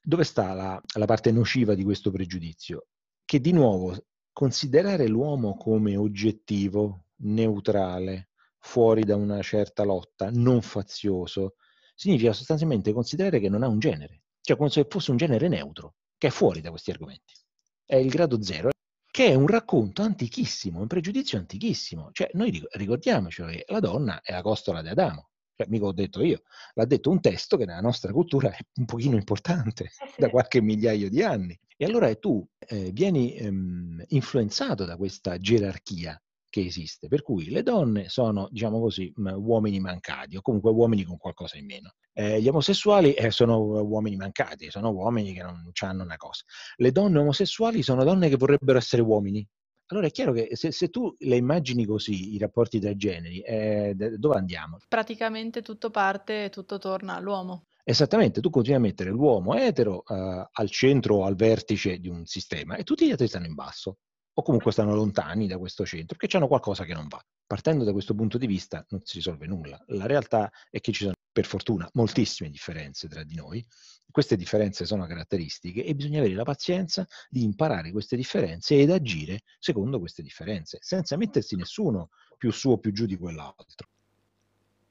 dove 0.00 0.24
sta 0.24 0.54
la, 0.54 0.82
la 0.96 1.04
parte 1.04 1.30
nociva 1.32 1.74
di 1.74 1.84
questo 1.84 2.10
pregiudizio? 2.10 2.86
Che 3.26 3.40
di 3.42 3.52
nuovo 3.52 3.94
considerare 4.32 5.06
l'uomo 5.06 5.54
come 5.54 5.98
oggettivo 5.98 7.02
neutrale, 7.18 8.30
fuori 8.58 9.04
da 9.04 9.16
una 9.16 9.42
certa 9.42 9.84
lotta, 9.84 10.30
non 10.30 10.62
fazioso, 10.62 11.54
significa 11.94 12.32
sostanzialmente 12.32 12.92
considerare 12.92 13.40
che 13.40 13.48
non 13.48 13.62
ha 13.62 13.68
un 13.68 13.78
genere, 13.78 14.22
cioè 14.40 14.56
come 14.56 14.70
se 14.70 14.86
fosse 14.88 15.10
un 15.10 15.16
genere 15.16 15.48
neutro, 15.48 15.94
che 16.16 16.28
è 16.28 16.30
fuori 16.30 16.60
da 16.60 16.70
questi 16.70 16.90
argomenti. 16.90 17.34
È 17.84 17.96
il 17.96 18.08
grado 18.08 18.42
zero, 18.42 18.70
che 19.10 19.26
è 19.26 19.34
un 19.34 19.46
racconto 19.46 20.02
antichissimo, 20.02 20.80
un 20.80 20.86
pregiudizio 20.86 21.38
antichissimo. 21.38 22.10
Cioè, 22.12 22.30
noi 22.34 22.62
ricordiamoci 22.72 23.42
che 23.44 23.64
la 23.68 23.80
donna 23.80 24.20
è 24.20 24.32
la 24.32 24.42
costola 24.42 24.82
di 24.82 24.88
Adamo. 24.88 25.30
Cioè, 25.56 25.66
mica 25.68 25.86
ho 25.86 25.92
detto 25.92 26.22
io, 26.22 26.42
l'ha 26.74 26.84
detto 26.84 27.10
un 27.10 27.20
testo 27.20 27.56
che 27.56 27.64
nella 27.64 27.80
nostra 27.80 28.12
cultura 28.12 28.50
è 28.50 28.58
un 28.76 28.84
pochino 28.84 29.16
importante, 29.16 29.84
eh 29.84 30.14
da 30.16 30.30
qualche 30.30 30.60
migliaio 30.60 31.08
di 31.10 31.22
anni. 31.22 31.58
E 31.76 31.84
allora 31.84 32.14
tu 32.14 32.46
eh, 32.58 32.92
vieni 32.92 33.34
ehm, 33.34 34.04
influenzato 34.08 34.84
da 34.84 34.96
questa 34.96 35.36
gerarchia 35.38 36.20
che 36.50 36.64
esiste, 36.64 37.08
per 37.08 37.22
cui 37.22 37.50
le 37.50 37.62
donne 37.62 38.08
sono, 38.08 38.48
diciamo 38.50 38.80
così, 38.80 39.12
uomini 39.16 39.80
mancati 39.80 40.36
o 40.36 40.42
comunque 40.42 40.70
uomini 40.70 41.04
con 41.04 41.16
qualcosa 41.16 41.58
in 41.58 41.66
meno. 41.66 41.92
Eh, 42.12 42.40
gli 42.40 42.48
omosessuali 42.48 43.12
eh, 43.12 43.30
sono 43.30 43.58
uomini 43.58 44.16
mancati, 44.16 44.70
sono 44.70 44.90
uomini 44.90 45.32
che 45.32 45.42
non 45.42 45.70
hanno 45.80 46.02
una 46.02 46.16
cosa. 46.16 46.42
Le 46.76 46.90
donne 46.90 47.18
omosessuali 47.18 47.82
sono 47.82 48.04
donne 48.04 48.28
che 48.28 48.36
vorrebbero 48.36 48.78
essere 48.78 49.02
uomini. 49.02 49.46
Allora 49.90 50.06
è 50.06 50.10
chiaro 50.10 50.32
che 50.32 50.50
se, 50.52 50.70
se 50.70 50.88
tu 50.88 51.14
le 51.18 51.36
immagini 51.36 51.86
così, 51.86 52.34
i 52.34 52.38
rapporti 52.38 52.78
tra 52.78 52.94
generi, 52.94 53.40
eh, 53.40 53.94
dove 53.94 54.36
andiamo? 54.36 54.78
Praticamente 54.86 55.62
tutto 55.62 55.90
parte 55.90 56.44
e 56.44 56.50
tutto 56.50 56.78
torna 56.78 57.14
all'uomo. 57.14 57.64
Esattamente, 57.84 58.42
tu 58.42 58.50
continui 58.50 58.76
a 58.76 58.82
mettere 58.82 59.08
l'uomo 59.08 59.54
etero 59.54 60.02
uh, 60.06 60.46
al 60.50 60.68
centro 60.68 61.16
o 61.16 61.24
al 61.24 61.36
vertice 61.36 61.98
di 61.98 62.08
un 62.08 62.26
sistema 62.26 62.76
e 62.76 62.84
tutti 62.84 63.06
gli 63.06 63.10
altri 63.10 63.28
stanno 63.28 63.46
in 63.46 63.54
basso 63.54 63.96
o 64.38 64.42
comunque 64.42 64.70
stanno 64.70 64.94
lontani 64.94 65.48
da 65.48 65.58
questo 65.58 65.84
centro 65.84 66.16
perché 66.16 66.36
hanno 66.36 66.46
qualcosa 66.46 66.84
che 66.84 66.94
non 66.94 67.08
va. 67.08 67.20
Partendo 67.44 67.82
da 67.82 67.90
questo 67.92 68.14
punto 68.14 68.38
di 68.38 68.46
vista 68.46 68.84
non 68.90 69.00
si 69.02 69.16
risolve 69.16 69.46
nulla. 69.46 69.82
La 69.88 70.06
realtà 70.06 70.50
è 70.70 70.80
che 70.80 70.92
ci 70.92 71.02
sono, 71.02 71.14
per 71.32 71.44
fortuna, 71.44 71.88
moltissime 71.94 72.48
differenze 72.48 73.08
tra 73.08 73.24
di 73.24 73.34
noi. 73.34 73.66
Queste 74.08 74.36
differenze 74.36 74.86
sono 74.86 75.06
caratteristiche 75.06 75.84
e 75.84 75.94
bisogna 75.94 76.20
avere 76.20 76.34
la 76.34 76.44
pazienza 76.44 77.04
di 77.28 77.42
imparare 77.42 77.90
queste 77.90 78.14
differenze 78.14 78.78
ed 78.78 78.90
agire 78.90 79.40
secondo 79.58 79.98
queste 79.98 80.22
differenze, 80.22 80.78
senza 80.82 81.16
mettersi 81.16 81.56
nessuno 81.56 82.10
più 82.36 82.52
su 82.52 82.70
o 82.70 82.78
più 82.78 82.92
giù 82.92 83.06
di 83.06 83.16
quell'altro. 83.16 83.88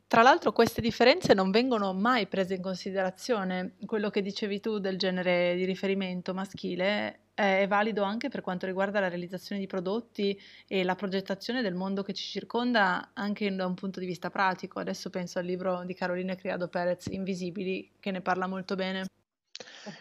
Tra 0.07 0.21
l'altro 0.23 0.51
queste 0.51 0.81
differenze 0.81 1.33
non 1.33 1.51
vengono 1.51 1.93
mai 1.93 2.27
prese 2.27 2.55
in 2.55 2.61
considerazione. 2.61 3.75
Quello 3.85 4.09
che 4.09 4.21
dicevi 4.21 4.59
tu 4.59 4.79
del 4.79 4.97
genere 4.97 5.55
di 5.55 5.63
riferimento 5.63 6.33
maschile 6.33 7.26
è 7.37 7.67
valido 7.67 8.01
anche 8.01 8.29
per 8.29 8.41
quanto 8.41 8.65
riguarda 8.65 8.99
la 8.99 9.09
realizzazione 9.09 9.61
di 9.61 9.67
prodotti 9.67 10.39
e 10.67 10.83
la 10.83 10.95
progettazione 10.95 11.61
del 11.61 11.75
mondo 11.75 12.01
che 12.01 12.13
ci 12.13 12.25
circonda 12.25 13.11
anche 13.13 13.53
da 13.53 13.67
un 13.67 13.75
punto 13.75 13.99
di 13.99 14.07
vista 14.07 14.31
pratico. 14.31 14.79
Adesso 14.79 15.11
penso 15.11 15.37
al 15.37 15.45
libro 15.45 15.83
di 15.85 15.93
Carolina 15.93 16.33
Criado 16.33 16.67
Perez, 16.67 17.05
Invisibili, 17.05 17.91
che 17.99 18.09
ne 18.09 18.21
parla 18.21 18.47
molto 18.47 18.73
bene. 18.73 19.05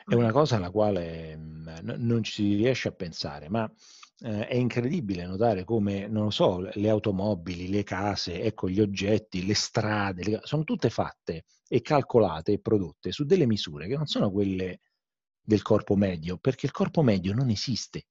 È 0.07 0.15
una 0.15 0.33
cosa 0.33 0.57
alla 0.57 0.71
quale 0.71 1.37
mm, 1.37 1.69
non 1.97 2.23
ci 2.23 2.33
si 2.33 2.55
riesce 2.55 2.89
a 2.89 2.93
pensare, 2.93 3.51
ma 3.51 3.71
eh, 4.21 4.47
è 4.47 4.55
incredibile 4.55 5.27
notare 5.27 5.65
come, 5.65 6.09
non 6.09 6.25
lo 6.25 6.31
so, 6.31 6.67
le 6.73 6.89
automobili, 6.89 7.69
le 7.69 7.83
case, 7.83 8.41
ecco, 8.41 8.67
gli 8.71 8.81
oggetti, 8.81 9.45
le 9.45 9.55
strade, 9.55 10.41
sono 10.43 10.65
tutte 10.65 10.89
fatte 10.89 11.45
e 11.69 11.83
calcolate 11.83 12.53
e 12.53 12.61
prodotte 12.61 13.13
su 13.13 13.25
delle 13.25 13.45
misure 13.45 13.89
che 13.89 13.97
non 13.97 14.07
sono 14.07 14.31
quelle 14.31 14.81
del 15.47 15.63
corpo 15.63 15.95
medio, 15.95 16.37
perché 16.39 16.67
il 16.67 16.73
corpo 16.73 17.03
medio 17.03 17.33
non 17.33 17.49
esiste. 17.51 18.09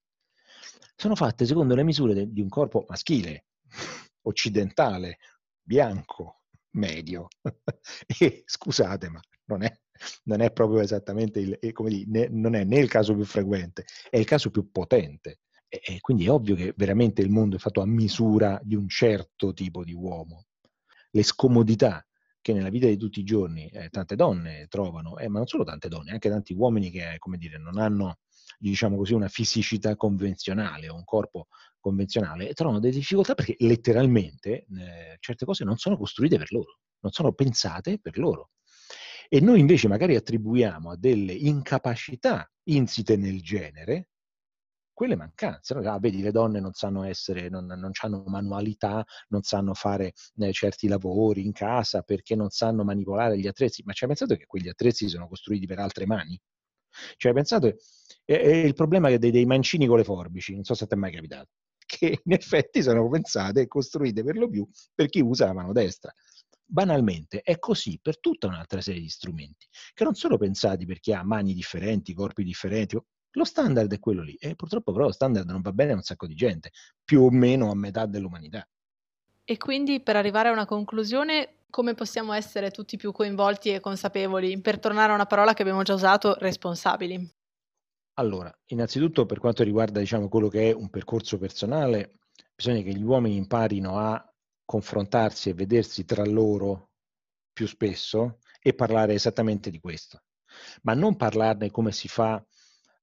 Sono 0.95 1.15
fatte 1.15 1.45
secondo 1.45 1.75
le 1.75 1.83
misure 1.83 2.13
de, 2.13 2.31
di 2.31 2.41
un 2.41 2.47
corpo 2.47 2.85
maschile, 2.87 3.47
occidentale, 4.23 5.17
bianco, 5.61 6.43
medio. 6.71 7.27
e 8.19 8.43
scusate, 8.45 9.09
ma 9.09 9.19
non 9.45 9.63
è, 9.63 9.79
non 10.23 10.39
è 10.39 10.51
proprio 10.51 10.79
esattamente 10.79 11.39
il, 11.39 11.73
come 11.73 11.89
dire, 11.89 12.29
non 12.29 12.55
è 12.55 12.63
né 12.63 12.79
il 12.79 12.89
caso 12.89 13.13
più 13.13 13.25
frequente, 13.25 13.85
è 14.09 14.17
il 14.17 14.25
caso 14.25 14.49
più 14.49 14.71
potente. 14.71 15.39
E 15.67 15.99
quindi 15.99 16.25
è 16.25 16.31
ovvio 16.31 16.55
che 16.55 16.73
veramente 16.77 17.21
il 17.21 17.29
mondo 17.29 17.57
è 17.57 17.59
fatto 17.59 17.81
a 17.81 17.85
misura 17.85 18.57
di 18.63 18.75
un 18.75 18.87
certo 18.87 19.53
tipo 19.53 19.83
di 19.83 19.93
uomo. 19.93 20.45
Le 21.11 21.23
scomodità 21.23 22.05
che 22.45 22.53
nella 22.53 22.69
vita 22.69 22.85
di 22.85 22.95
tutti 22.95 23.21
i 23.21 23.23
giorni 23.23 23.67
eh, 23.69 23.89
tante 23.89 24.15
donne 24.15 24.67
trovano, 24.69 25.17
eh, 25.17 25.27
ma 25.27 25.39
non 25.39 25.47
solo 25.47 25.63
tante 25.63 25.87
donne, 25.87 26.11
anche 26.11 26.29
tanti 26.29 26.53
uomini 26.53 26.91
che, 26.91 27.15
come 27.17 27.37
dire, 27.37 27.57
non 27.57 27.79
hanno, 27.79 28.19
diciamo 28.59 28.97
così, 28.97 29.15
una 29.15 29.29
fisicità 29.29 29.95
convenzionale 29.95 30.87
o 30.87 30.93
un 30.93 31.03
corpo 31.05 31.47
convenzionale, 31.79 32.53
trovano 32.53 32.79
delle 32.79 32.93
difficoltà 32.93 33.33
perché 33.33 33.55
letteralmente 33.57 34.67
eh, 34.77 35.17
certe 35.21 35.43
cose 35.43 35.63
non 35.63 35.77
sono 35.77 35.97
costruite 35.97 36.37
per 36.37 36.51
loro, 36.51 36.77
non 36.99 37.11
sono 37.11 37.33
pensate 37.33 37.97
per 37.97 38.15
loro. 38.19 38.51
E 39.27 39.39
noi 39.41 39.59
invece 39.59 39.87
magari 39.87 40.15
attribuiamo 40.15 40.91
a 40.91 40.97
delle 40.97 41.33
incapacità 41.33 42.47
insite 42.65 43.17
nel 43.17 43.41
genere 43.41 44.09
quelle 44.95 45.15
mancanze. 45.15 45.73
Ah, 45.75 45.99
vedi, 45.99 46.21
le 46.23 46.31
donne 46.31 46.59
non 46.59 46.73
sanno 46.73 47.03
essere, 47.03 47.49
non, 47.49 47.65
non 47.65 47.91
hanno 48.01 48.23
manualità, 48.27 49.05
non 49.29 49.43
sanno 49.43 49.73
fare 49.75 50.13
eh, 50.37 50.51
certi 50.53 50.87
lavori 50.87 51.45
in 51.45 51.51
casa 51.51 52.01
perché 52.01 52.35
non 52.35 52.49
sanno 52.49 52.83
manipolare 52.83 53.37
gli 53.37 53.47
attrezzi. 53.47 53.83
Ma 53.85 53.93
ci 53.93 54.03
hai 54.05 54.09
pensato 54.09 54.35
che 54.35 54.45
quegli 54.47 54.69
attrezzi 54.69 55.07
sono 55.09 55.27
costruiti 55.27 55.67
per 55.67 55.79
altre 55.79 56.07
mani? 56.07 56.39
Ci 57.17 57.27
hai 57.27 57.33
pensato? 57.33 57.67
È, 58.23 58.33
è 58.33 58.55
il 58.55 58.73
problema 58.73 59.15
dei, 59.15 59.31
dei 59.31 59.45
mancini 59.45 59.85
con 59.87 59.97
le 59.97 60.03
forbici, 60.03 60.53
non 60.53 60.63
so 60.63 60.73
se 60.73 60.87
ti 60.87 60.93
è 60.93 60.97
mai 60.97 61.11
capitato, 61.11 61.49
che 61.85 62.21
in 62.23 62.31
effetti 62.33 62.81
sono 62.81 63.07
pensate 63.09 63.61
e 63.61 63.67
costruite 63.67 64.23
per 64.23 64.37
lo 64.37 64.49
più 64.49 64.67
per 64.93 65.07
chi 65.09 65.21
usa 65.21 65.45
la 65.45 65.53
mano 65.53 65.73
destra. 65.73 66.13
Banalmente 66.67 67.41
è 67.41 67.59
così 67.59 67.99
per 68.01 68.19
tutta 68.19 68.47
un'altra 68.47 68.81
serie 68.81 69.01
di 69.01 69.09
strumenti, 69.09 69.67
che 69.93 70.03
non 70.03 70.15
sono 70.15 70.37
pensati 70.37 70.85
per 70.85 70.99
chi 70.99 71.13
ha 71.13 71.23
mani 71.23 71.53
differenti, 71.53 72.13
corpi 72.13 72.43
differenti, 72.43 72.97
lo 73.35 73.43
standard 73.43 73.91
è 73.93 73.99
quello 73.99 74.21
lì 74.21 74.35
e 74.35 74.55
purtroppo 74.55 74.91
però 74.91 75.05
lo 75.05 75.11
standard 75.11 75.47
non 75.49 75.61
va 75.61 75.71
bene 75.71 75.91
a 75.91 75.95
un 75.95 76.01
sacco 76.01 76.27
di 76.27 76.35
gente, 76.35 76.71
più 77.03 77.21
o 77.21 77.29
meno 77.29 77.69
a 77.69 77.75
metà 77.75 78.05
dell'umanità. 78.05 78.67
E 79.43 79.57
quindi 79.57 80.01
per 80.01 80.15
arrivare 80.15 80.49
a 80.49 80.51
una 80.51 80.65
conclusione, 80.65 81.65
come 81.69 81.93
possiamo 81.93 82.33
essere 82.33 82.71
tutti 82.71 82.97
più 82.97 83.11
coinvolti 83.11 83.69
e 83.69 83.79
consapevoli? 83.79 84.59
Per 84.59 84.79
tornare 84.79 85.11
a 85.11 85.15
una 85.15 85.27
parola 85.27 85.53
che 85.53 85.61
abbiamo 85.61 85.83
già 85.83 85.93
usato, 85.93 86.35
responsabili. 86.39 87.33
Allora, 88.17 88.51
innanzitutto 88.67 89.25
per 89.25 89.39
quanto 89.39 89.63
riguarda 89.63 89.99
diciamo, 89.99 90.29
quello 90.29 90.47
che 90.47 90.69
è 90.69 90.73
un 90.73 90.89
percorso 90.89 91.37
personale, 91.37 92.19
bisogna 92.55 92.81
che 92.81 92.93
gli 92.93 93.03
uomini 93.03 93.35
imparino 93.35 93.99
a 93.99 94.33
confrontarsi 94.63 95.49
e 95.49 95.53
vedersi 95.53 96.05
tra 96.05 96.25
loro 96.25 96.91
più 97.51 97.67
spesso 97.67 98.39
e 98.61 98.73
parlare 98.73 99.13
esattamente 99.13 99.69
di 99.69 99.79
questo, 99.79 100.23
ma 100.83 100.93
non 100.93 101.17
parlarne 101.17 101.69
come 101.69 101.91
si 101.91 102.07
fa 102.07 102.43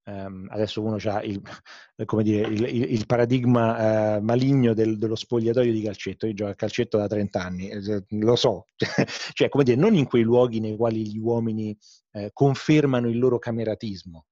Um, 0.04 0.48
adesso 0.50 0.82
uno 0.82 0.96
ha 1.04 1.22
il, 1.22 1.40
dire, 2.22 2.48
il, 2.48 2.64
il, 2.64 3.06
paradigma 3.06 4.16
uh, 4.16 4.20
maligno 4.20 4.74
del, 4.74 4.98
dello 4.98 5.14
spogliatoio 5.14 5.70
di 5.70 5.82
calcetto. 5.82 6.26
Io 6.26 6.34
gioco 6.34 6.50
a 6.50 6.54
calcetto 6.54 6.98
da 6.98 7.06
30 7.06 7.40
anni, 7.40 7.68
eh, 7.68 8.04
lo 8.08 8.34
so, 8.34 8.66
cioè 9.32 9.48
come 9.48 9.62
dire, 9.62 9.76
non 9.76 9.94
in 9.94 10.06
quei 10.06 10.22
luoghi 10.22 10.58
nei 10.58 10.76
quali 10.76 11.08
gli 11.08 11.18
uomini 11.18 11.76
eh, 12.12 12.30
confermano 12.32 13.08
il 13.08 13.18
loro 13.18 13.38
cameratismo, 13.38 14.26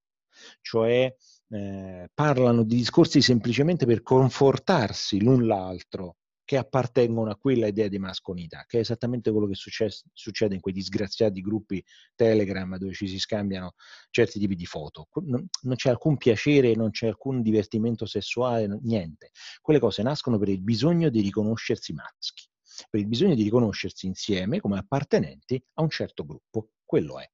cioè 0.60 1.14
eh, 1.50 2.10
parlano 2.12 2.64
di 2.64 2.76
discorsi 2.76 3.22
semplicemente 3.22 3.86
per 3.86 4.02
confortarsi 4.02 5.22
l'un 5.22 5.46
l'altro 5.46 6.16
che 6.50 6.56
appartengono 6.56 7.30
a 7.30 7.36
quella 7.36 7.68
idea 7.68 7.86
di 7.86 8.00
mascolinità, 8.00 8.64
che 8.66 8.78
è 8.78 8.80
esattamente 8.80 9.30
quello 9.30 9.46
che 9.46 9.54
succede, 9.54 10.54
in 10.56 10.60
quei 10.60 10.74
disgraziati 10.74 11.40
gruppi 11.40 11.80
Telegram 12.16 12.76
dove 12.76 12.92
ci 12.92 13.06
si 13.06 13.20
scambiano 13.20 13.74
certi 14.10 14.40
tipi 14.40 14.56
di 14.56 14.66
foto. 14.66 15.06
Non 15.22 15.76
c'è 15.76 15.90
alcun 15.90 16.16
piacere, 16.16 16.74
non 16.74 16.90
c'è 16.90 17.06
alcun 17.06 17.40
divertimento 17.40 18.04
sessuale, 18.04 18.66
niente. 18.82 19.30
Quelle 19.62 19.78
cose 19.78 20.02
nascono 20.02 20.38
per 20.38 20.48
il 20.48 20.60
bisogno 20.60 21.08
di 21.08 21.20
riconoscersi 21.20 21.92
maschi, 21.92 22.48
per 22.90 22.98
il 22.98 23.06
bisogno 23.06 23.36
di 23.36 23.44
riconoscersi 23.44 24.08
insieme 24.08 24.58
come 24.58 24.76
appartenenti 24.76 25.62
a 25.74 25.82
un 25.82 25.88
certo 25.88 26.26
gruppo. 26.26 26.70
Quello 26.84 27.20
è. 27.20 27.30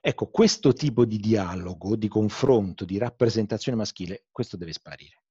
Ecco, 0.00 0.30
questo 0.30 0.72
tipo 0.74 1.04
di 1.04 1.18
dialogo, 1.18 1.96
di 1.96 2.06
confronto, 2.06 2.84
di 2.84 2.98
rappresentazione 2.98 3.76
maschile, 3.76 4.26
questo 4.30 4.56
deve 4.56 4.74
sparire 4.74 5.22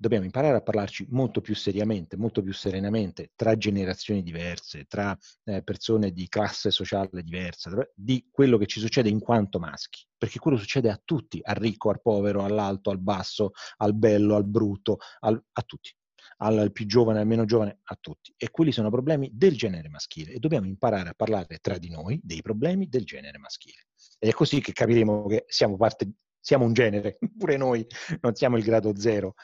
dobbiamo 0.00 0.24
imparare 0.24 0.56
a 0.56 0.62
parlarci 0.62 1.08
molto 1.10 1.42
più 1.42 1.54
seriamente, 1.54 2.16
molto 2.16 2.40
più 2.42 2.54
serenamente 2.54 3.32
tra 3.36 3.54
generazioni 3.54 4.22
diverse, 4.22 4.86
tra 4.86 5.16
eh, 5.44 5.62
persone 5.62 6.10
di 6.10 6.26
classe 6.26 6.70
sociale 6.70 7.22
diversa, 7.22 7.70
di 7.94 8.26
quello 8.30 8.56
che 8.56 8.64
ci 8.64 8.80
succede 8.80 9.10
in 9.10 9.20
quanto 9.20 9.58
maschi, 9.58 10.06
perché 10.16 10.38
quello 10.38 10.56
succede 10.56 10.88
a 10.88 10.98
tutti, 11.04 11.40
al 11.42 11.56
ricco, 11.56 11.90
al 11.90 12.00
povero, 12.00 12.44
all'alto, 12.44 12.88
al 12.88 12.98
basso, 12.98 13.50
al 13.76 13.94
bello, 13.94 14.36
al 14.36 14.46
brutto, 14.46 14.96
al, 15.18 15.38
a 15.52 15.62
tutti, 15.62 15.94
al 16.38 16.72
più 16.72 16.86
giovane, 16.86 17.20
al 17.20 17.26
meno 17.26 17.44
giovane, 17.44 17.80
a 17.82 17.98
tutti. 18.00 18.32
E 18.38 18.50
quelli 18.50 18.72
sono 18.72 18.88
problemi 18.88 19.28
del 19.34 19.54
genere 19.54 19.90
maschile 19.90 20.32
e 20.32 20.38
dobbiamo 20.38 20.66
imparare 20.66 21.10
a 21.10 21.14
parlare 21.14 21.58
tra 21.60 21.76
di 21.76 21.90
noi 21.90 22.18
dei 22.22 22.40
problemi 22.40 22.88
del 22.88 23.04
genere 23.04 23.36
maschile. 23.36 23.88
Ed 24.18 24.30
è 24.30 24.32
così 24.32 24.62
che 24.62 24.72
capiremo 24.72 25.26
che 25.26 25.44
siamo 25.46 25.76
parte, 25.76 26.10
siamo 26.40 26.64
un 26.64 26.72
genere, 26.72 27.18
pure 27.36 27.58
noi 27.58 27.86
non 28.22 28.34
siamo 28.34 28.56
il 28.56 28.64
grado 28.64 28.96
zero 28.96 29.34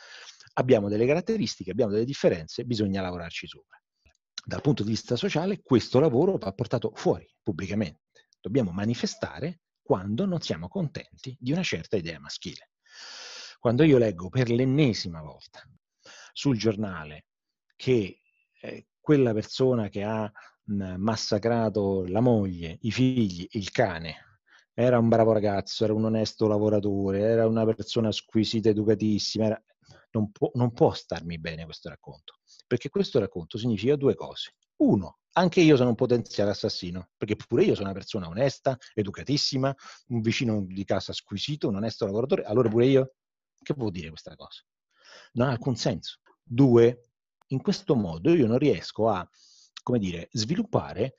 abbiamo 0.58 0.88
delle 0.88 1.06
caratteristiche, 1.06 1.70
abbiamo 1.70 1.92
delle 1.92 2.04
differenze, 2.04 2.64
bisogna 2.64 3.02
lavorarci 3.02 3.46
sopra. 3.46 3.80
Dal 4.44 4.60
punto 4.60 4.82
di 4.82 4.90
vista 4.90 5.16
sociale, 5.16 5.60
questo 5.62 5.98
lavoro 5.98 6.36
va 6.36 6.52
portato 6.52 6.92
fuori 6.94 7.28
pubblicamente. 7.42 8.02
Dobbiamo 8.40 8.70
manifestare 8.70 9.60
quando 9.82 10.24
non 10.24 10.40
siamo 10.40 10.68
contenti 10.68 11.36
di 11.38 11.52
una 11.52 11.62
certa 11.62 11.96
idea 11.96 12.20
maschile. 12.20 12.70
Quando 13.58 13.82
io 13.82 13.98
leggo 13.98 14.28
per 14.28 14.50
l'ennesima 14.50 15.20
volta 15.20 15.62
sul 16.32 16.56
giornale 16.56 17.26
che 17.74 18.20
eh, 18.60 18.86
quella 19.00 19.32
persona 19.32 19.88
che 19.88 20.02
ha 20.02 20.30
massacrato 20.68 22.06
la 22.06 22.20
moglie, 22.20 22.78
i 22.82 22.90
figli, 22.90 23.46
il 23.52 23.70
cane, 23.70 24.40
era 24.74 24.98
un 24.98 25.08
bravo 25.08 25.32
ragazzo, 25.32 25.84
era 25.84 25.94
un 25.94 26.04
onesto 26.04 26.46
lavoratore, 26.48 27.20
era 27.20 27.46
una 27.46 27.64
persona 27.64 28.10
squisita, 28.10 28.68
educatissima, 28.68 29.46
era 29.46 29.62
non 30.16 30.32
può, 30.32 30.50
non 30.54 30.72
può 30.72 30.92
starmi 30.92 31.38
bene 31.38 31.64
questo 31.64 31.88
racconto, 31.88 32.38
perché 32.66 32.88
questo 32.88 33.18
racconto 33.18 33.58
significa 33.58 33.96
due 33.96 34.14
cose. 34.14 34.54
Uno, 34.76 35.18
anche 35.32 35.60
io 35.60 35.76
sono 35.76 35.90
un 35.90 35.94
potenziale 35.94 36.50
assassino, 36.50 37.10
perché 37.16 37.36
pure 37.36 37.64
io 37.64 37.74
sono 37.74 37.88
una 37.88 37.98
persona 37.98 38.28
onesta, 38.28 38.76
educatissima, 38.94 39.74
un 40.08 40.20
vicino 40.20 40.64
di 40.64 40.84
casa 40.84 41.12
squisito, 41.12 41.68
un 41.68 41.76
onesto 41.76 42.06
lavoratore, 42.06 42.44
allora 42.44 42.68
pure 42.68 42.86
io? 42.86 43.14
Che 43.62 43.74
vuol 43.74 43.90
dire 43.90 44.08
questa 44.08 44.34
cosa? 44.34 44.62
Non 45.32 45.48
ha 45.48 45.50
alcun 45.50 45.76
senso. 45.76 46.20
Due, 46.42 47.10
in 47.48 47.60
questo 47.60 47.94
modo 47.94 48.32
io 48.32 48.46
non 48.46 48.58
riesco 48.58 49.08
a 49.08 49.28
come 49.86 50.00
dire, 50.00 50.28
sviluppare 50.32 51.14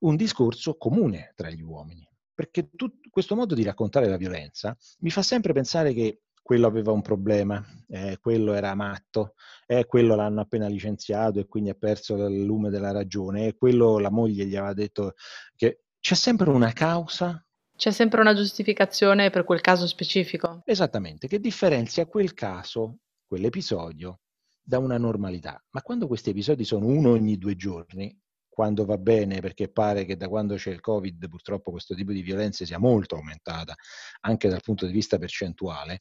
un 0.00 0.16
discorso 0.16 0.78
comune 0.78 1.34
tra 1.36 1.50
gli 1.50 1.60
uomini. 1.60 2.08
Perché 2.32 2.70
tut, 2.70 3.10
questo 3.10 3.34
modo 3.34 3.54
di 3.54 3.62
raccontare 3.62 4.08
la 4.08 4.16
violenza 4.16 4.74
mi 5.00 5.10
fa 5.10 5.20
sempre 5.20 5.52
pensare 5.52 5.92
che 5.92 6.22
quello 6.46 6.68
aveva 6.68 6.92
un 6.92 7.02
problema, 7.02 7.60
eh, 7.88 8.18
quello 8.20 8.52
era 8.52 8.72
matto, 8.76 9.34
eh, 9.66 9.84
quello 9.84 10.14
l'hanno 10.14 10.42
appena 10.42 10.68
licenziato 10.68 11.40
e 11.40 11.46
quindi 11.46 11.70
ha 11.70 11.74
perso 11.74 12.14
il 12.26 12.44
lume 12.44 12.70
della 12.70 12.92
ragione, 12.92 13.48
e 13.48 13.56
quello 13.56 13.98
la 13.98 14.12
moglie 14.12 14.46
gli 14.46 14.54
aveva 14.54 14.72
detto 14.72 15.14
che 15.56 15.80
c'è 15.98 16.14
sempre 16.14 16.50
una 16.50 16.72
causa. 16.72 17.44
C'è 17.76 17.90
sempre 17.90 18.20
una 18.20 18.32
giustificazione 18.32 19.30
per 19.30 19.42
quel 19.42 19.60
caso 19.60 19.88
specifico. 19.88 20.62
Esattamente, 20.64 21.26
che 21.26 21.40
differenzia 21.40 22.06
quel 22.06 22.32
caso, 22.32 22.98
quell'episodio, 23.26 24.20
da 24.62 24.78
una 24.78 24.98
normalità. 24.98 25.60
Ma 25.70 25.82
quando 25.82 26.06
questi 26.06 26.30
episodi 26.30 26.62
sono 26.62 26.86
uno 26.86 27.10
ogni 27.10 27.38
due 27.38 27.56
giorni, 27.56 28.16
quando 28.48 28.84
va 28.84 28.98
bene, 28.98 29.40
perché 29.40 29.68
pare 29.68 30.04
che 30.04 30.16
da 30.16 30.28
quando 30.28 30.54
c'è 30.54 30.70
il 30.70 30.80
Covid 30.80 31.28
purtroppo 31.28 31.72
questo 31.72 31.96
tipo 31.96 32.12
di 32.12 32.22
violenza 32.22 32.64
sia 32.64 32.78
molto 32.78 33.16
aumentata, 33.16 33.74
anche 34.20 34.48
dal 34.48 34.62
punto 34.62 34.86
di 34.86 34.92
vista 34.92 35.18
percentuale, 35.18 35.98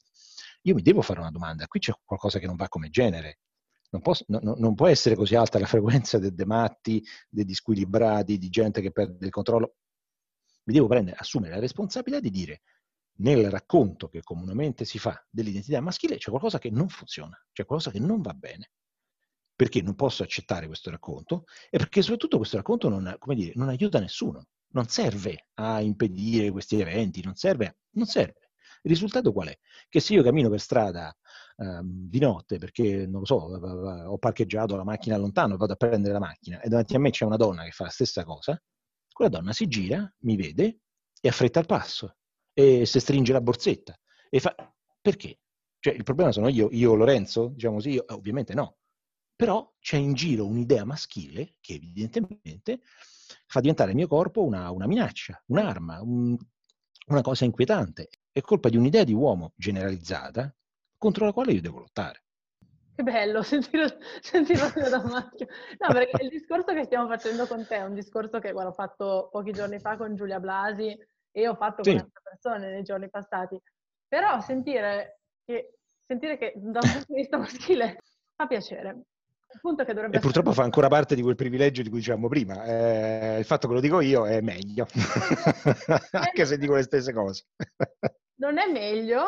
io 0.65 0.73
mi 0.73 0.81
devo 0.81 1.01
fare 1.01 1.19
una 1.19 1.31
domanda, 1.31 1.67
qui 1.67 1.79
c'è 1.79 1.93
qualcosa 2.03 2.39
che 2.39 2.47
non 2.47 2.55
va 2.55 2.67
come 2.67 2.89
genere. 2.89 3.39
Non, 3.91 4.01
posso, 4.01 4.25
no, 4.27 4.39
non 4.57 4.73
può 4.75 4.87
essere 4.87 5.15
così 5.15 5.35
alta 5.35 5.59
la 5.59 5.65
frequenza 5.67 6.17
dei 6.17 6.33
de 6.33 6.45
matti, 6.45 7.03
dei 7.29 7.45
disquilibrati, 7.45 8.37
di 8.37 8.49
gente 8.49 8.81
che 8.81 8.91
perde 8.91 9.25
il 9.25 9.31
controllo. 9.31 9.75
Mi 10.63 10.73
devo 10.73 10.87
prendere, 10.87 11.17
assumere 11.17 11.53
la 11.53 11.59
responsabilità 11.59 12.19
di 12.21 12.31
dire 12.31 12.61
nel 13.17 13.49
racconto 13.49 14.09
che 14.09 14.21
comunemente 14.21 14.83
si 14.83 14.97
fa 14.99 15.23
dell'identità 15.29 15.79
maschile 15.79 16.17
c'è 16.17 16.29
qualcosa 16.29 16.59
che 16.59 16.69
non 16.69 16.89
funziona, 16.89 17.37
c'è 17.51 17.65
qualcosa 17.65 17.91
che 17.91 17.99
non 17.99 18.21
va 18.21 18.33
bene. 18.33 18.71
Perché 19.55 19.81
non 19.81 19.95
posso 19.95 20.23
accettare 20.23 20.65
questo 20.65 20.89
racconto 20.89 21.45
e 21.69 21.77
perché 21.77 22.01
soprattutto 22.01 22.37
questo 22.37 22.57
racconto 22.57 22.89
non, 22.89 23.17
dire, 23.27 23.53
non 23.55 23.69
aiuta 23.69 23.99
nessuno, 23.99 24.47
non 24.73 24.87
serve 24.89 25.47
a 25.53 25.79
impedire 25.79 26.51
questi 26.51 26.81
eventi, 26.81 27.23
non 27.23 27.35
serve, 27.35 27.77
non 27.91 28.05
serve. 28.05 28.44
Il 28.85 28.91
risultato 28.91 29.33
qual 29.33 29.47
è? 29.47 29.57
Che 29.89 29.99
se 29.99 30.13
io 30.13 30.21
cammino 30.21 30.47
per 30.47 30.59
strada 30.59 31.15
ehm, 31.57 32.07
di 32.07 32.19
notte 32.19 32.59
perché, 32.59 33.07
non 33.07 33.21
lo 33.21 33.25
so, 33.25 33.35
ho 33.35 34.17
parcheggiato 34.19 34.75
la 34.75 34.83
macchina 34.83 35.17
lontano, 35.17 35.57
vado 35.57 35.73
a 35.73 35.75
prendere 35.75 36.13
la 36.13 36.19
macchina 36.19 36.61
e 36.61 36.69
davanti 36.69 36.95
a 36.95 36.99
me 36.99 37.09
c'è 37.09 37.25
una 37.25 37.35
donna 37.35 37.63
che 37.63 37.71
fa 37.71 37.85
la 37.85 37.89
stessa 37.89 38.23
cosa, 38.23 38.61
quella 39.11 39.31
donna 39.31 39.53
si 39.53 39.67
gira, 39.67 40.07
mi 40.19 40.35
vede 40.35 40.81
e 41.19 41.27
affretta 41.27 41.59
il 41.59 41.65
passo 41.65 42.17
e 42.53 42.85
si 42.85 42.99
stringe 42.99 43.33
la 43.33 43.41
borsetta 43.41 43.99
e 44.29 44.39
fa... 44.39 44.55
Perché? 45.01 45.39
Cioè, 45.79 45.93
il 45.93 46.03
problema 46.03 46.31
sono 46.31 46.47
io, 46.47 46.69
io 46.71 46.93
Lorenzo? 46.93 47.47
Diciamo 47.49 47.75
così, 47.75 47.89
io, 47.91 48.05
ovviamente 48.09 48.53
no. 48.53 48.77
Però 49.35 49.73
c'è 49.79 49.97
in 49.97 50.13
giro 50.13 50.45
un'idea 50.45 50.85
maschile 50.85 51.55
che 51.59 51.73
evidentemente 51.73 52.81
fa 53.47 53.59
diventare 53.61 53.91
il 53.91 53.95
mio 53.95 54.07
corpo 54.07 54.43
una, 54.43 54.69
una 54.69 54.85
minaccia, 54.85 55.41
un'arma, 55.47 56.01
un, 56.01 56.37
una 57.07 57.21
cosa 57.21 57.45
inquietante 57.45 58.09
è 58.35 58.41
colpa 58.41 58.67
di 58.67 58.75
un'idea 58.75 59.05
di 59.05 59.13
uomo 59.13 59.53
generalizzata 59.55 60.53
contro 60.97 61.23
la 61.23 61.31
quale 61.31 61.53
io 61.53 61.61
devo 61.61 61.79
lottare. 61.79 62.23
Che 62.93 63.01
bello 63.01 63.41
sentire, 63.43 63.97
sentirlo 64.19 64.89
da 64.89 65.01
maschio. 65.05 65.47
No, 65.79 65.93
perché 65.93 66.21
il 66.21 66.29
discorso 66.29 66.73
che 66.73 66.83
stiamo 66.83 67.07
facendo 67.07 67.47
con 67.47 67.65
te 67.65 67.77
è 67.77 67.85
un 67.85 67.93
discorso 67.93 68.39
che 68.39 68.51
guarda, 68.51 68.71
ho 68.71 68.73
fatto 68.73 69.29
pochi 69.31 69.53
giorni 69.53 69.79
fa 69.79 69.95
con 69.95 70.15
Giulia 70.17 70.41
Blasi 70.41 70.97
e 71.31 71.47
ho 71.47 71.55
fatto 71.55 71.81
sì. 71.85 71.91
con 71.91 71.99
altre 71.99 72.21
persone 72.23 72.71
nei 72.71 72.83
giorni 72.83 73.09
passati. 73.09 73.57
Però 74.05 74.41
sentire 74.41 75.21
che, 75.45 75.77
sentire 76.05 76.37
che 76.37 76.51
da 76.57 76.79
un 76.83 76.91
punto 76.91 77.05
di 77.07 77.15
vista 77.15 77.37
maschile 77.37 77.99
fa 78.35 78.47
piacere 78.47 79.05
e 80.11 80.19
purtroppo 80.19 80.51
fa 80.51 80.63
ancora 80.63 80.87
parte 80.87 81.15
di 81.15 81.21
quel 81.21 81.35
privilegio 81.35 81.81
di 81.81 81.89
cui 81.89 81.99
dicevamo 81.99 82.27
prima. 82.27 82.65
Eh, 82.65 83.39
il 83.39 83.45
fatto 83.45 83.67
che 83.67 83.73
lo 83.73 83.79
dico 83.79 84.01
io 84.01 84.27
è 84.27 84.41
meglio, 84.41 84.85
anche 86.11 86.45
se 86.45 86.57
dico 86.57 86.75
le 86.75 86.83
stesse 86.83 87.13
cose. 87.13 87.45
Non 88.35 88.57
è 88.57 88.71
meglio, 88.71 89.25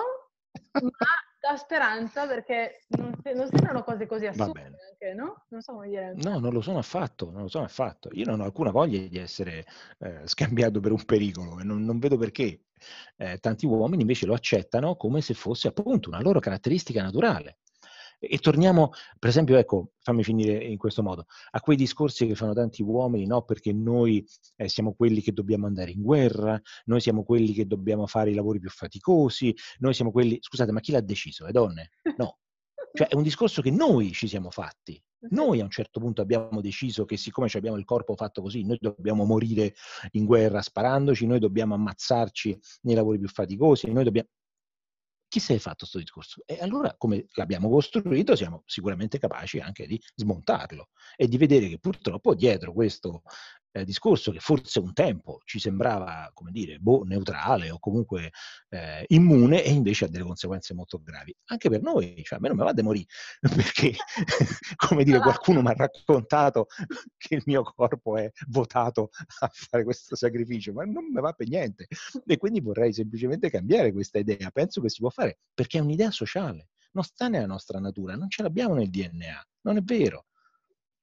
ma 0.81 1.07
dà 1.39 1.55
speranza 1.55 2.25
perché 2.25 2.85
non, 2.89 3.13
non 3.35 3.47
sembrano 3.47 3.83
cose 3.83 4.05
così 4.05 4.25
assurde 4.25 4.61
anche, 4.91 5.13
no? 5.13 5.45
Non 5.49 5.61
so 5.61 5.73
come 5.73 5.87
dire. 5.87 6.13
No, 6.15 6.39
non 6.39 6.51
lo 6.51 6.61
sono 6.61 6.79
affatto, 6.79 7.29
non 7.31 7.43
lo 7.43 7.47
sono 7.47 7.65
affatto. 7.65 8.09
Io 8.13 8.25
non 8.25 8.41
ho 8.41 8.43
alcuna 8.43 8.71
voglia 8.71 8.99
di 9.07 9.17
essere 9.17 9.65
eh, 9.99 10.21
scambiato 10.27 10.79
per 10.79 10.91
un 10.91 11.03
pericolo 11.05 11.59
e 11.59 11.63
non, 11.63 11.83
non 11.83 11.99
vedo 11.99 12.17
perché. 12.17 12.61
Eh, 13.15 13.39
tanti 13.39 13.65
uomini 13.65 14.01
invece 14.01 14.27
lo 14.27 14.35
accettano 14.35 14.95
come 14.97 15.21
se 15.21 15.33
fosse 15.33 15.67
appunto 15.67 16.09
una 16.09 16.21
loro 16.21 16.39
caratteristica 16.39 17.01
naturale. 17.01 17.57
E 18.19 18.37
torniamo, 18.39 18.91
per 19.19 19.29
esempio, 19.29 19.57
ecco, 19.57 19.91
fammi 19.99 20.23
finire 20.23 20.63
in 20.63 20.77
questo 20.77 21.03
modo, 21.03 21.25
a 21.51 21.61
quei 21.61 21.77
discorsi 21.77 22.25
che 22.25 22.35
fanno 22.35 22.53
tanti 22.53 22.81
uomini, 22.81 23.25
no? 23.25 23.43
Perché 23.43 23.71
noi 23.73 24.25
eh, 24.55 24.67
siamo 24.67 24.93
quelli 24.93 25.21
che 25.21 25.33
dobbiamo 25.33 25.67
andare 25.67 25.91
in 25.91 26.01
guerra, 26.01 26.59
noi 26.85 26.99
siamo 26.99 27.23
quelli 27.23 27.53
che 27.53 27.67
dobbiamo 27.67 28.07
fare 28.07 28.31
i 28.31 28.33
lavori 28.33 28.59
più 28.59 28.69
faticosi, 28.69 29.55
noi 29.79 29.93
siamo 29.93 30.11
quelli... 30.11 30.37
Scusate, 30.41 30.71
ma 30.71 30.79
chi 30.79 30.91
l'ha 30.91 31.01
deciso? 31.01 31.45
Le 31.45 31.51
donne? 31.51 31.91
No. 32.17 32.37
Cioè 32.93 33.07
è 33.07 33.15
un 33.15 33.23
discorso 33.23 33.61
che 33.61 33.69
noi 33.69 34.11
ci 34.13 34.27
siamo 34.27 34.49
fatti. 34.49 34.99
Noi 35.29 35.59
a 35.59 35.63
un 35.63 35.69
certo 35.69 35.99
punto 35.99 36.21
abbiamo 36.21 36.61
deciso 36.61 37.05
che 37.05 37.17
siccome 37.17 37.47
abbiamo 37.53 37.77
il 37.77 37.85
corpo 37.85 38.15
fatto 38.15 38.41
così, 38.41 38.63
noi 38.63 38.77
dobbiamo 38.79 39.25
morire 39.25 39.73
in 40.11 40.25
guerra 40.25 40.61
sparandoci, 40.61 41.25
noi 41.25 41.39
dobbiamo 41.39 41.73
ammazzarci 41.73 42.57
nei 42.83 42.95
lavori 42.95 43.17
più 43.19 43.27
faticosi, 43.27 43.91
noi 43.91 44.03
dobbiamo 44.03 44.29
chi 45.27 45.39
si 45.39 45.53
è 45.53 45.57
fatto 45.57 45.79
questo 45.79 45.99
discorso? 45.99 46.41
E 46.45 46.57
allora, 46.61 46.95
come 46.97 47.25
l'abbiamo 47.33 47.69
costruito, 47.69 48.35
siamo 48.35 48.63
sicuramente 48.65 49.19
capaci 49.19 49.59
anche 49.59 49.85
di 49.85 50.01
smontarlo 50.15 50.89
e 51.15 51.27
di 51.27 51.37
vedere 51.37 51.67
che 51.67 51.79
purtroppo 51.79 52.33
dietro 52.33 52.73
questo 52.73 53.23
eh, 53.77 53.85
discorso 53.85 54.31
che 54.31 54.39
forse 54.39 54.79
un 54.79 54.93
tempo 54.93 55.39
ci 55.45 55.59
sembrava, 55.59 56.29
come 56.33 56.51
dire, 56.51 56.79
boh, 56.79 57.03
neutrale 57.03 57.69
o 57.69 57.79
comunque 57.79 58.31
eh, 58.69 59.05
immune 59.09 59.63
e 59.63 59.71
invece 59.71 60.05
ha 60.05 60.07
delle 60.07 60.23
conseguenze 60.23 60.73
molto 60.73 61.01
gravi. 61.01 61.35
Anche 61.45 61.69
per 61.69 61.81
noi, 61.81 62.21
cioè 62.23 62.37
a 62.37 62.41
me 62.41 62.47
non 62.49 62.57
mi 62.57 62.63
va 62.63 62.73
di 62.73 62.81
morire, 62.81 63.05
perché, 63.55 63.93
come 64.75 65.03
dire, 65.03 65.19
qualcuno 65.19 65.61
mi 65.61 65.69
ha 65.69 65.73
raccontato 65.73 66.67
che 67.17 67.35
il 67.35 67.43
mio 67.45 67.63
corpo 67.63 68.17
è 68.17 68.31
votato 68.47 69.09
a 69.39 69.49
fare 69.51 69.83
questo 69.83 70.15
sacrificio, 70.15 70.73
ma 70.73 70.83
non 70.83 71.05
mi 71.11 71.21
va 71.21 71.33
per 71.33 71.47
niente. 71.47 71.87
E 72.25 72.37
quindi 72.37 72.59
vorrei 72.61 72.93
semplicemente 72.93 73.49
cambiare 73.49 73.91
questa 73.91 74.19
idea. 74.19 74.49
Penso 74.51 74.81
che 74.81 74.89
si 74.89 74.99
può 74.99 75.09
fare, 75.09 75.39
perché 75.53 75.77
è 75.77 75.81
un'idea 75.81 76.11
sociale, 76.11 76.69
non 76.91 77.03
sta 77.03 77.27
nella 77.27 77.45
nostra 77.45 77.79
natura, 77.79 78.15
non 78.15 78.29
ce 78.29 78.43
l'abbiamo 78.43 78.73
nel 78.73 78.89
DNA, 78.89 79.47
non 79.61 79.77
è 79.77 79.81
vero. 79.81 80.26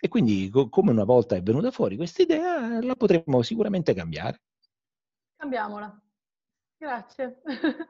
E 0.05 0.09
quindi, 0.09 0.51
co- 0.51 0.69
come 0.69 0.91
una 0.91 1.05
volta 1.05 1.35
è 1.35 1.43
venuta 1.43 1.71
fuori 1.71 1.97
questa 1.97 2.21
idea, 2.21 2.79
la 2.83 2.95
potremmo 2.95 3.41
sicuramente 3.41 3.95
cambiare. 3.95 4.43
Cambiamola. 5.35 5.99
Grazie. 6.77 7.41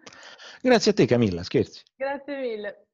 Grazie 0.62 0.90
a 0.92 0.94
te 0.94 1.07
Camilla, 1.07 1.42
scherzi. 1.42 1.83
Grazie 1.96 2.37
mille. 2.37 2.87